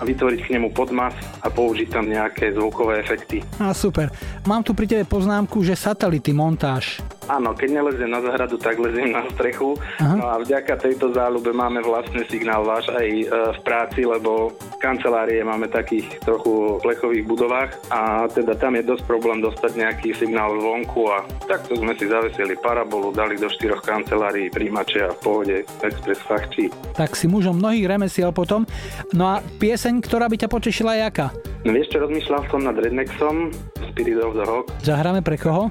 [0.00, 1.12] a vytvoriť k nemu podmas
[1.44, 3.44] a použiť tam nejaké zvukové efekty.
[3.60, 4.08] A super.
[4.48, 7.04] Mám tu pri tebe poznámku, že satelity montáž.
[7.28, 9.76] Áno, keď neleziem na záhradu, tak leziem na strechu.
[10.00, 10.14] Aha.
[10.16, 15.44] No a vďaka tejto záľube máme vlastný signál váš aj e, v práci, lebo kancelárie
[15.44, 21.12] máme takých trochu plechových budovách a teda tam je dosť problém dostať nejaký signál zvonku
[21.12, 26.20] a takto sme si zavesili parabolu, dali do štyroch kancelárií príjimače a v pohode Express
[26.24, 26.72] fachčí.
[26.96, 28.64] Tak si mužom mnohých remesiel potom.
[29.12, 31.26] No a pieseň, ktorá by ťa potešila, je aká?
[31.60, 33.52] No vieš čo, rozmýšľal som nad Rednexom,
[33.92, 34.72] Spirit of the Hawk.
[34.80, 35.68] Zahráme pre koho?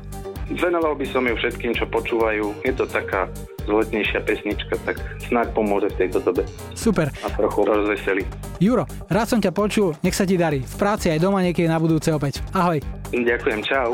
[0.50, 2.66] Venoval by som ju všetkým, čo počúvajú.
[2.66, 3.30] Je to taká
[3.70, 4.98] zletnejšia pesnička, tak
[5.30, 6.42] snáď pomôže v tejto dobe.
[6.74, 7.14] Super.
[7.22, 8.24] A trochu rozveselí.
[8.58, 10.66] Juro, rád som ťa počul, nech sa ti darí.
[10.66, 12.42] V práci aj doma niekedy na budúce opäť.
[12.52, 12.82] Ahoj.
[13.14, 13.94] Ďakujem, čau.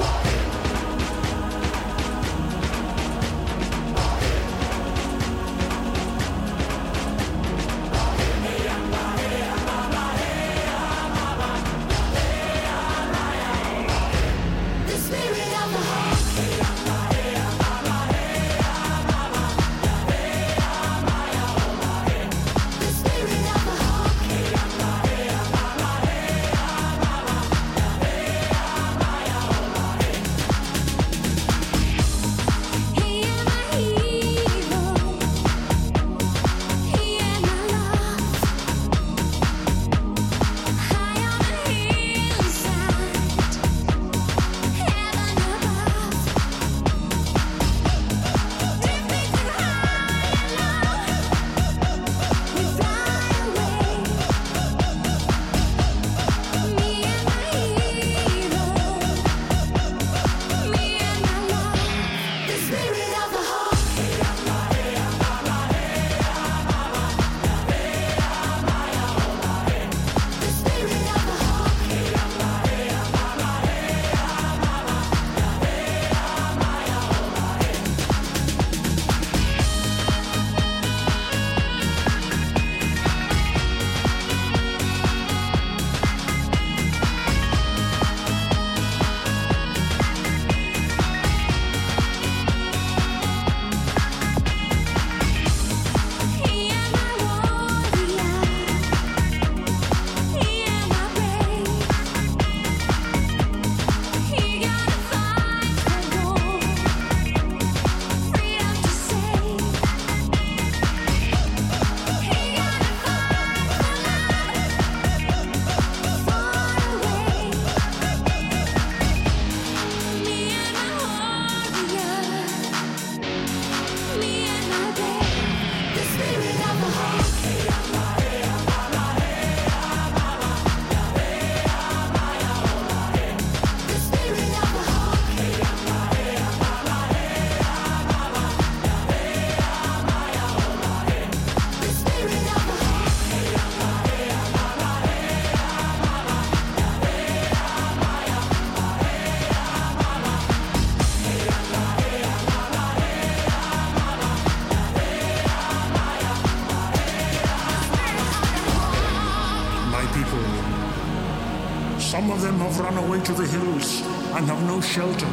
[164.96, 165.28] Shelter,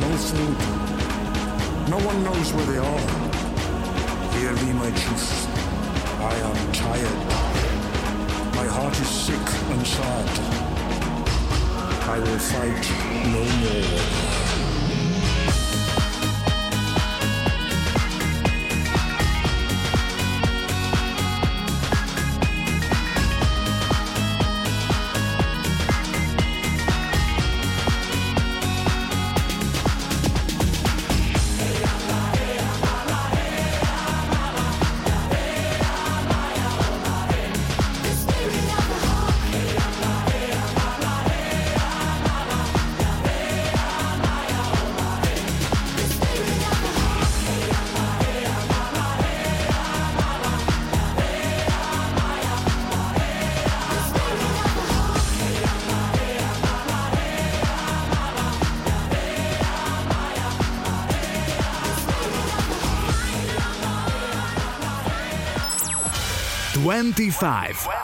[0.00, 0.58] no food.
[1.88, 3.00] No one knows where they are.
[4.34, 5.46] Hear me, my chiefs.
[6.18, 7.20] I am tired.
[8.56, 10.28] My heart is sick and sad.
[12.08, 12.90] I will fight
[13.34, 14.49] no more.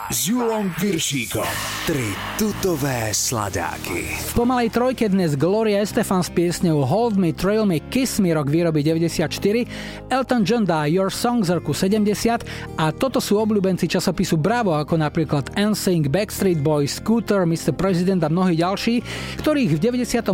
[0.09, 1.45] S Julom Piršíkom.
[1.85, 4.09] Tri tutové sladáky.
[4.09, 8.49] V pomalej trojke dnes Gloria Estefan s piesňou Hold Me, Trail Me, Kiss Me rok
[8.49, 12.41] výroby 94, Elton John dá Your Song z roku 70
[12.81, 17.77] a toto sú obľúbenci časopisu Bravo ako napríklad NSYNC, Backstreet Boys, Scooter, Mr.
[17.77, 19.05] President a mnohí ďalší,
[19.45, 20.25] ktorých v 98.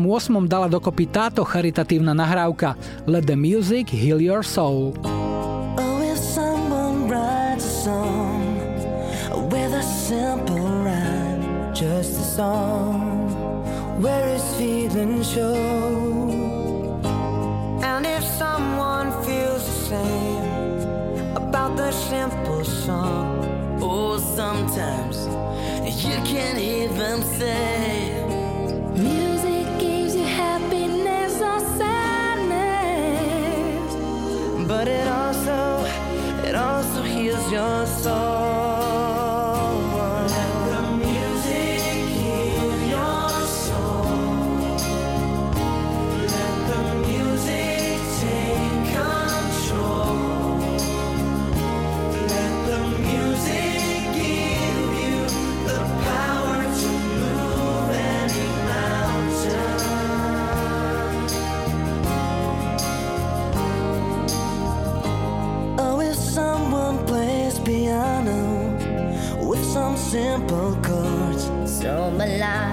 [0.47, 2.79] dala dokopy táto charitatívna nahrávka
[3.11, 4.95] Let the Music Heal Your Soul.
[12.35, 15.53] Song where his feelings show.
[17.83, 23.27] And if someone feels the same about the simple song,
[23.83, 25.17] oh, sometimes
[26.03, 28.25] you can hear them say,
[28.95, 33.13] Music gives you happiness or sadness.
[34.67, 35.85] but it also,
[36.47, 38.62] it also heals your soul.
[70.13, 72.72] Simple chords, So melodic and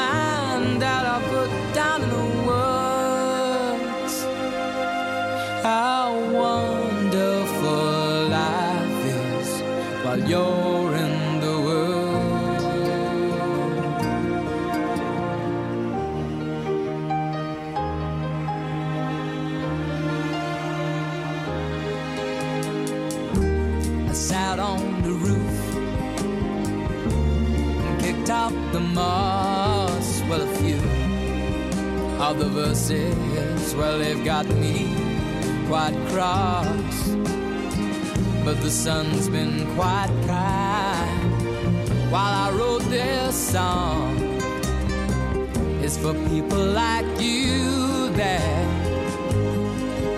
[24.51, 25.75] Sat on the roof
[27.85, 30.21] and kicked out the moss.
[30.27, 30.81] Well, a few
[32.19, 34.93] of the verses, well, they've got me
[35.69, 37.15] quite cross.
[38.43, 44.17] But the sun's been quite kind while I wrote this song.
[45.81, 48.65] It's for people like you that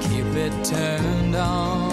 [0.01, 1.92] keep it turned on.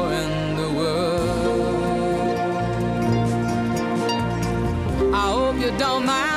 [5.81, 6.30] don't mind.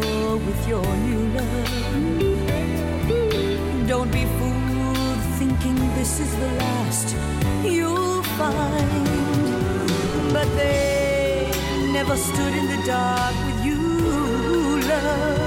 [0.00, 1.88] sure with your new love.
[3.88, 7.16] Don't be fooled thinking this is the last
[7.64, 9.06] you'll find.
[10.32, 11.50] But they
[11.92, 13.78] never stood in the dark with you,
[14.88, 15.41] love.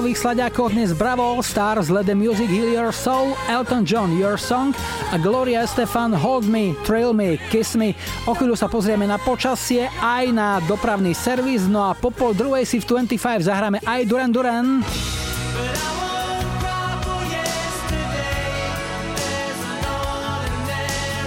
[0.00, 3.84] V troch tutových sladiakoch dnes Bravo All Stars, Let the Music Heal Your Soul, Elton
[3.84, 4.72] John Your Song
[5.12, 7.92] a Gloria Estefan Hold Me, Trail Me, Kiss Me.
[8.24, 12.64] O chvíľu sa pozrieme na počasie, aj na dopravný servis, no a po pol druhej
[12.64, 14.66] si v 25 zahráme aj Duran Duran.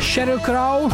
[0.02, 0.90] Sheryl Crow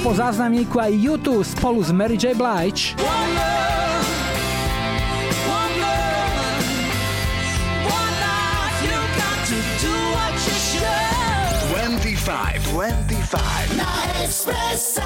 [0.00, 2.32] po záznamníku aj YouTube spolu s Mary J.
[2.32, 2.96] Blige.
[12.16, 13.76] 25, 25.
[13.76, 13.90] Na
[14.24, 15.04] Expresse.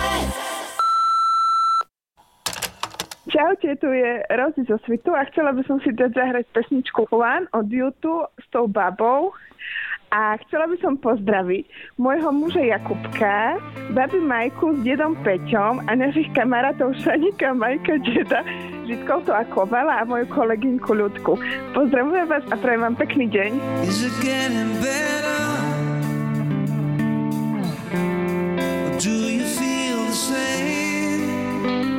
[3.34, 7.50] Čaute, tu je Rozi zo Svitu a chcela by som si dať zahrať pesničku One
[7.50, 9.34] od YouTube s tou babou.
[10.14, 11.66] A chcela by som pozdraviť
[11.98, 13.58] môjho muža Jakubka,
[13.90, 18.46] babi Majku s dedom Peťom a našich kamarátov Šanika, Majka, deda,
[18.86, 21.34] Žitkovto a Kovala a moju kolegynku Ľudku.
[21.74, 23.50] Pozdravujem vás a prajem vám pekný deň.
[23.82, 24.14] Is it
[29.04, 31.93] do you feel the same?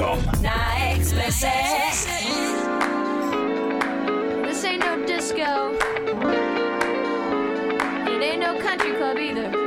[0.00, 0.42] Welcome.
[4.42, 5.74] This ain't no disco.
[8.08, 9.59] It ain't no country club either.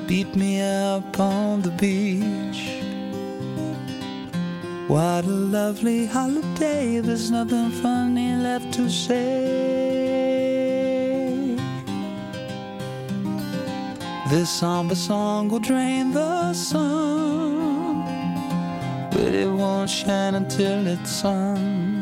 [0.05, 2.83] Beat me up on the beach.
[4.87, 6.99] What a lovely holiday.
[6.99, 9.79] There's nothing funny left to say.
[14.29, 17.08] This somber song will drain the sun
[19.89, 22.01] shine until it's sung.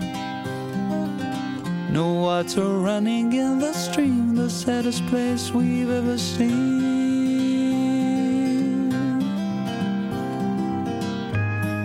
[1.90, 6.88] No water running in the stream, the saddest place we've ever seen.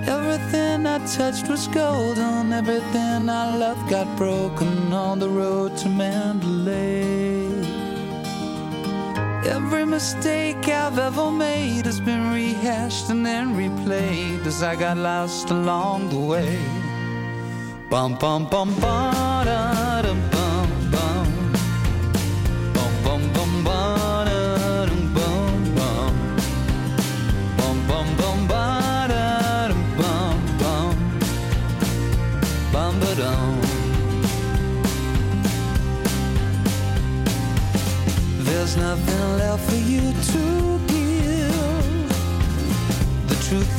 [0.09, 6.92] Everything I touched was golden, everything I loved got broken on the road to Mandalay.
[9.73, 15.49] Every mistake I've ever made has been rehashed and then replayed as I got lost
[15.49, 16.59] along the way.
[17.89, 18.75] Bum bum bum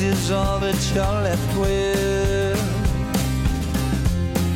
[0.03, 2.59] is all that you're left with.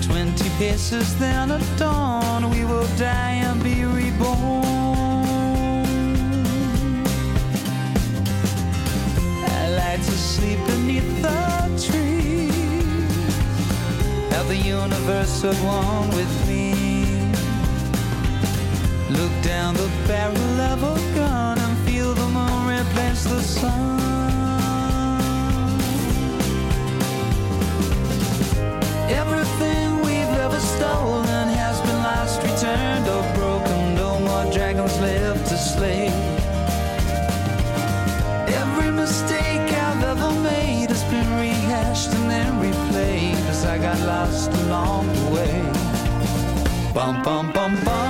[0.06, 4.66] Twenty paces, then at dawn, we will die and be reborn.
[9.60, 11.40] I like to sleep beneath the
[11.88, 13.16] trees.
[14.34, 16.74] Have the universe at one with me.
[19.18, 24.07] Look down the barrel of a gun and feel the moon replace the sun.
[44.06, 45.56] Lost along the way.
[46.94, 48.07] Bum bum bum ba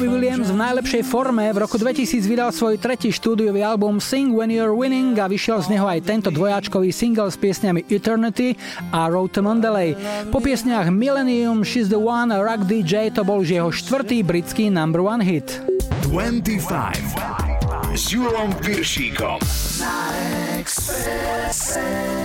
[0.00, 4.48] Robbie Williams v najlepšej forme v roku 2000 vydal svoj tretí štúdiový album Sing When
[4.48, 8.56] You're Winning a vyšiel z neho aj tento dvojáčkový single s piesňami Eternity
[8.96, 9.92] a Road to Mandalay.
[10.32, 14.72] Po piesniach Millennium, She's the One a Rock DJ to bol už jeho štvrtý britský
[14.72, 15.60] number one hit.
[16.08, 19.36] 25 s Julom Piršíkom.
[19.84, 20.16] Na
[20.56, 22.19] Expresse.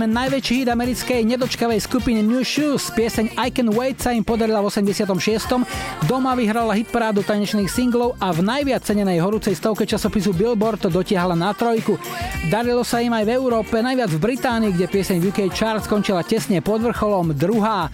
[0.00, 2.88] Sme najväčší hit americkej nedočkavej skupiny New Shoes.
[2.88, 5.12] Pieseň I Can Wait sa im podarila v 86.
[6.08, 11.36] Doma vyhrala hitparádu tanečných singlov a v najviac cenenej horúcej stovke časopisu Billboard to dotiahla
[11.36, 12.00] na trojku.
[12.48, 16.64] Darilo sa im aj v Európe, najviac v Británii, kde pieseň UK Chart skončila tesne
[16.64, 17.92] pod vrcholom druhá.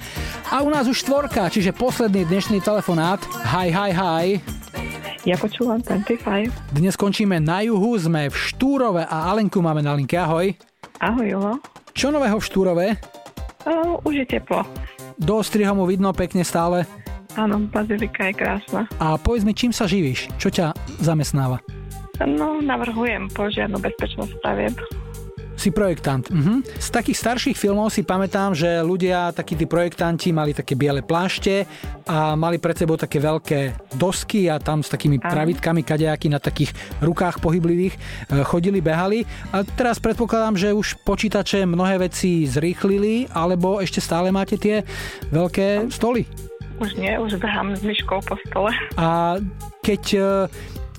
[0.54, 3.18] A u nás už štvorka, čiže posledný dnešný telefonát.
[3.50, 4.26] Hi, hi, hi.
[5.26, 6.54] Ja počúvam 25.
[6.70, 10.14] Dnes skončíme na juhu, sme v Štúrove a Alenku máme na linke.
[10.14, 10.54] Ahoj.
[11.02, 11.58] Ahoj, Julo.
[11.96, 12.86] Čo nového v Štúrove?
[13.64, 14.68] Uh, už je teplo.
[15.16, 16.84] Do Ostrihomu vidno pekne stále.
[17.40, 18.84] Áno, bazilika je krásna.
[19.00, 20.28] A povedz mi, čím sa živíš?
[20.36, 21.56] Čo ťa zamestnáva?
[22.20, 24.76] No, navrhujem požiadnu bezpečnosť stavieb.
[25.56, 26.28] Si projektant.
[26.28, 26.68] Mhm.
[26.76, 31.64] Z takých starších filmov si pamätám, že ľudia, takí tí projektanti, mali také biele plášte
[32.04, 35.32] a mali pred sebou také veľké dosky a tam s takými Áno.
[35.32, 37.98] pravitkami kadejaký na takých rukách pohyblivých e,
[38.44, 39.24] chodili, behali.
[39.56, 44.84] A teraz predpokladám, že už počítače mnohé veci zrýchlili, alebo ešte stále máte tie
[45.32, 46.28] veľké stoly.
[46.76, 48.76] Už nie, už behám s myškou po stole.
[49.00, 49.40] A
[49.80, 50.20] keď e,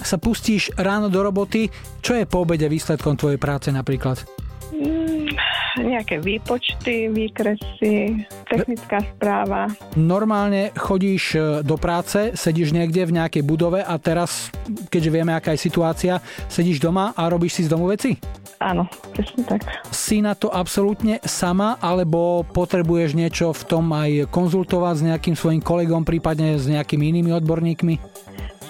[0.02, 1.70] sa pustíš ráno do roboty,
[2.02, 4.26] čo je po obede výsledkom tvojej práce napríklad?
[4.68, 5.32] Mm,
[5.80, 9.72] nejaké výpočty, výkresy, technická správa.
[9.96, 14.52] Normálne chodíš e, do práce, sedíš niekde v nejakej budove a teraz,
[14.90, 16.20] keďže vieme, aká je situácia,
[16.52, 18.18] sedíš doma a robíš si z domu veci?
[18.58, 19.62] Áno, presne tak.
[19.94, 25.62] Si na to absolútne sama, alebo potrebuješ niečo v tom aj konzultovať s nejakým svojim
[25.62, 27.96] kolegom, prípadne s nejakými inými odborníkmi?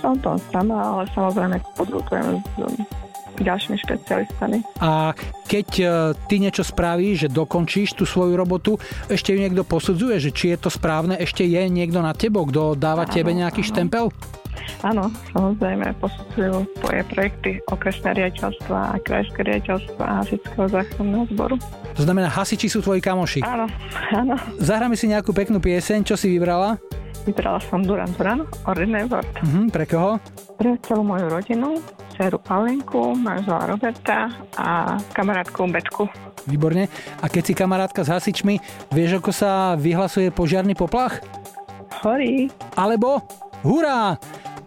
[0.03, 3.06] Som to sama, ale samozrejme konzultujem s
[3.43, 4.57] ďalšími špecialistami.
[4.81, 5.14] A
[5.45, 5.85] keď e,
[6.26, 8.80] ty niečo spravíš, že dokončíš tú svoju robotu,
[9.11, 12.77] ešte ju niekto posudzuje, že či je to správne, ešte je niekto na tebo, kto
[12.77, 13.69] dáva Áno, tebe nejaký áno.
[13.69, 14.05] štempel?
[14.84, 21.55] Áno, samozrejme posudzujú tvoje projekty okresné riaditeľstva a krajské riaditeľstva a hasičského záchranného zboru.
[21.97, 23.41] To znamená, hasiči sú tvoji kamoši.
[23.45, 23.65] Áno,
[24.14, 24.35] áno.
[24.61, 26.77] Zahráme si nejakú peknú pieseň, čo si vybrala?
[27.28, 29.28] Vybrala som Duran Duran, Ordinary World.
[29.44, 30.16] Mhm, pre koho?
[30.56, 31.76] Pre celú moju rodinu,
[32.16, 36.08] dceru Paulenku, manžela Roberta a kamarátku Betku.
[36.48, 36.88] Výborne.
[37.20, 38.64] A keď si kamarátka s hasičmi,
[38.95, 41.20] vieš, ako sa vyhlasuje požiarný poplach?
[41.99, 42.48] Horí.
[42.80, 43.20] Alebo
[43.68, 44.16] hurá!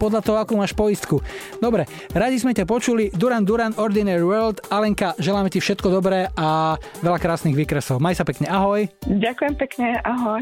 [0.01, 1.21] podľa toho, akú máš poistku.
[1.61, 3.13] Dobre, radi sme ťa počuli.
[3.13, 4.65] Duran Duran Ordinary World.
[4.73, 6.73] Alenka, želáme ti všetko dobré a
[7.05, 8.01] veľa krásnych výkresov.
[8.01, 8.89] Maj sa pekne, ahoj.
[9.05, 10.41] Ďakujem pekne, ahoj.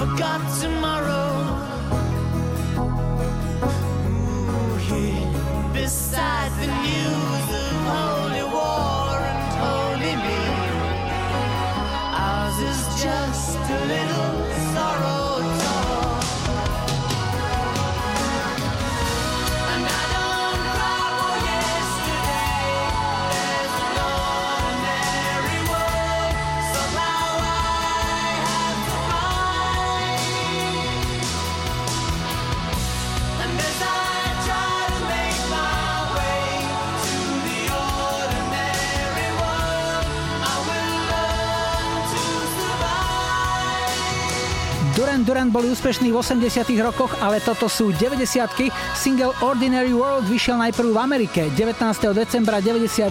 [0.00, 0.79] forgotten
[45.40, 48.44] Duran boli úspešní v 80 rokoch, ale toto sú 90
[48.92, 51.80] Single Ordinary World vyšiel najprv v Amerike 19.
[52.12, 53.08] decembra 92,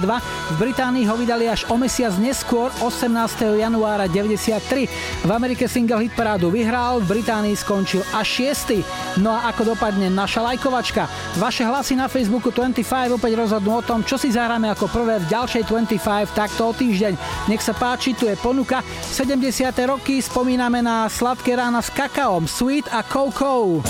[0.50, 3.62] v Británii ho vydali až o mesiac neskôr 18.
[3.62, 4.90] januára 93.
[5.22, 9.22] V Amerike single hit parádu vyhral, v Británii skončil až 6.
[9.22, 11.06] No a ako dopadne naša lajkovačka?
[11.38, 15.30] Vaše hlasy na Facebooku 25 opäť rozhodnú o tom, čo si zahráme ako prvé v
[15.30, 17.14] ďalšej 25 takto o týždeň.
[17.46, 18.82] Nech sa páči, tu je ponuka.
[19.06, 19.70] 70.
[19.86, 23.86] roky spomíname na sladké rána s kakaom, Sweet a Coco.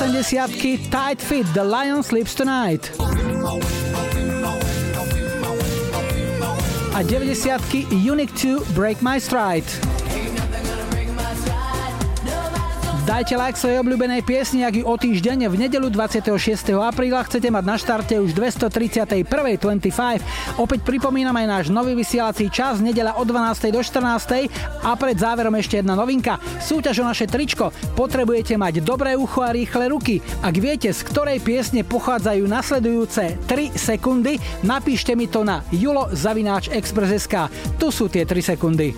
[0.00, 2.90] 80 Tight Fit, The Lion Sleeps Tonight.
[6.94, 7.34] A 90
[7.96, 9.91] Unique 2, Break My Stride.
[13.02, 16.38] Dajte like svojej obľúbenej piesni, ak ju o týždeň v nedelu 26.
[16.78, 19.26] apríla chcete mať na štarte už 231.
[19.26, 20.22] 25.
[20.62, 23.74] Opäť pripomínam aj náš nový vysielací čas, nedela od 12.
[23.74, 24.46] do 14.
[24.86, 26.38] A pred záverom ešte jedna novinka.
[26.62, 27.74] Súťaž o naše tričko.
[27.98, 30.22] Potrebujete mať dobré ucho a rýchle ruky.
[30.38, 37.50] Ak viete, z ktorej piesne pochádzajú nasledujúce 3 sekundy, napíšte mi to na julo.express.sk.
[37.82, 38.94] Tu sú tie 3 sekundy.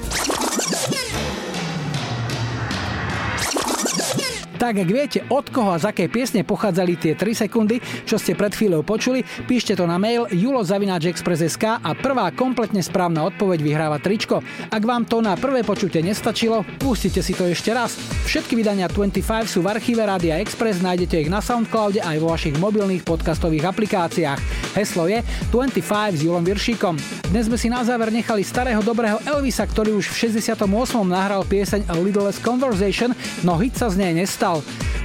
[4.64, 8.32] Tak ak viete, od koho a z akej piesne pochádzali tie 3 sekundy, čo ste
[8.32, 14.40] pred chvíľou počuli, píšte to na mail julozavináčexpress.sk a prvá kompletne správna odpoveď vyhráva tričko.
[14.72, 17.92] Ak vám to na prvé počutie nestačilo, pustite si to ešte raz.
[18.24, 22.56] Všetky vydania 25 sú v archíve Rádia Express, nájdete ich na Soundcloude aj vo vašich
[22.56, 24.40] mobilných podcastových aplikáciách.
[24.80, 25.20] Heslo je
[25.52, 26.96] 25 s Julom Viršíkom.
[27.28, 30.66] Dnes sme si na záver nechali starého dobrého Elvisa, ktorý už v 68.
[31.04, 33.14] nahral pieseň A Little Less Conversation,
[33.46, 34.53] no hit sa z nej nestal.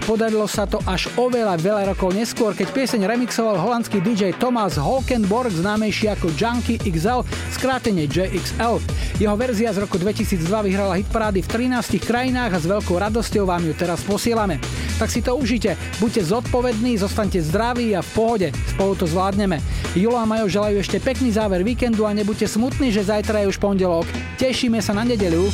[0.09, 5.53] Podarilo sa to až oveľa veľa rokov neskôr, keď pieseň remixoval holandský DJ Thomas Holkenborg,
[5.53, 7.21] známejší ako Junkie XL,
[7.53, 8.81] skrátenie JXL.
[9.21, 13.61] Jeho verzia z roku 2002 vyhrala hitparády v 13 krajinách a s veľkou radosťou vám
[13.69, 14.57] ju teraz posielame.
[14.97, 19.61] Tak si to užite, buďte zodpovední, zostaňte zdraví a v pohode, spolu to zvládneme.
[19.93, 23.61] Julo a Majo želajú ešte pekný záver víkendu a nebuďte smutní, že zajtra je už
[23.61, 24.09] pondelok.
[24.41, 25.53] Tešíme sa na nedeľu.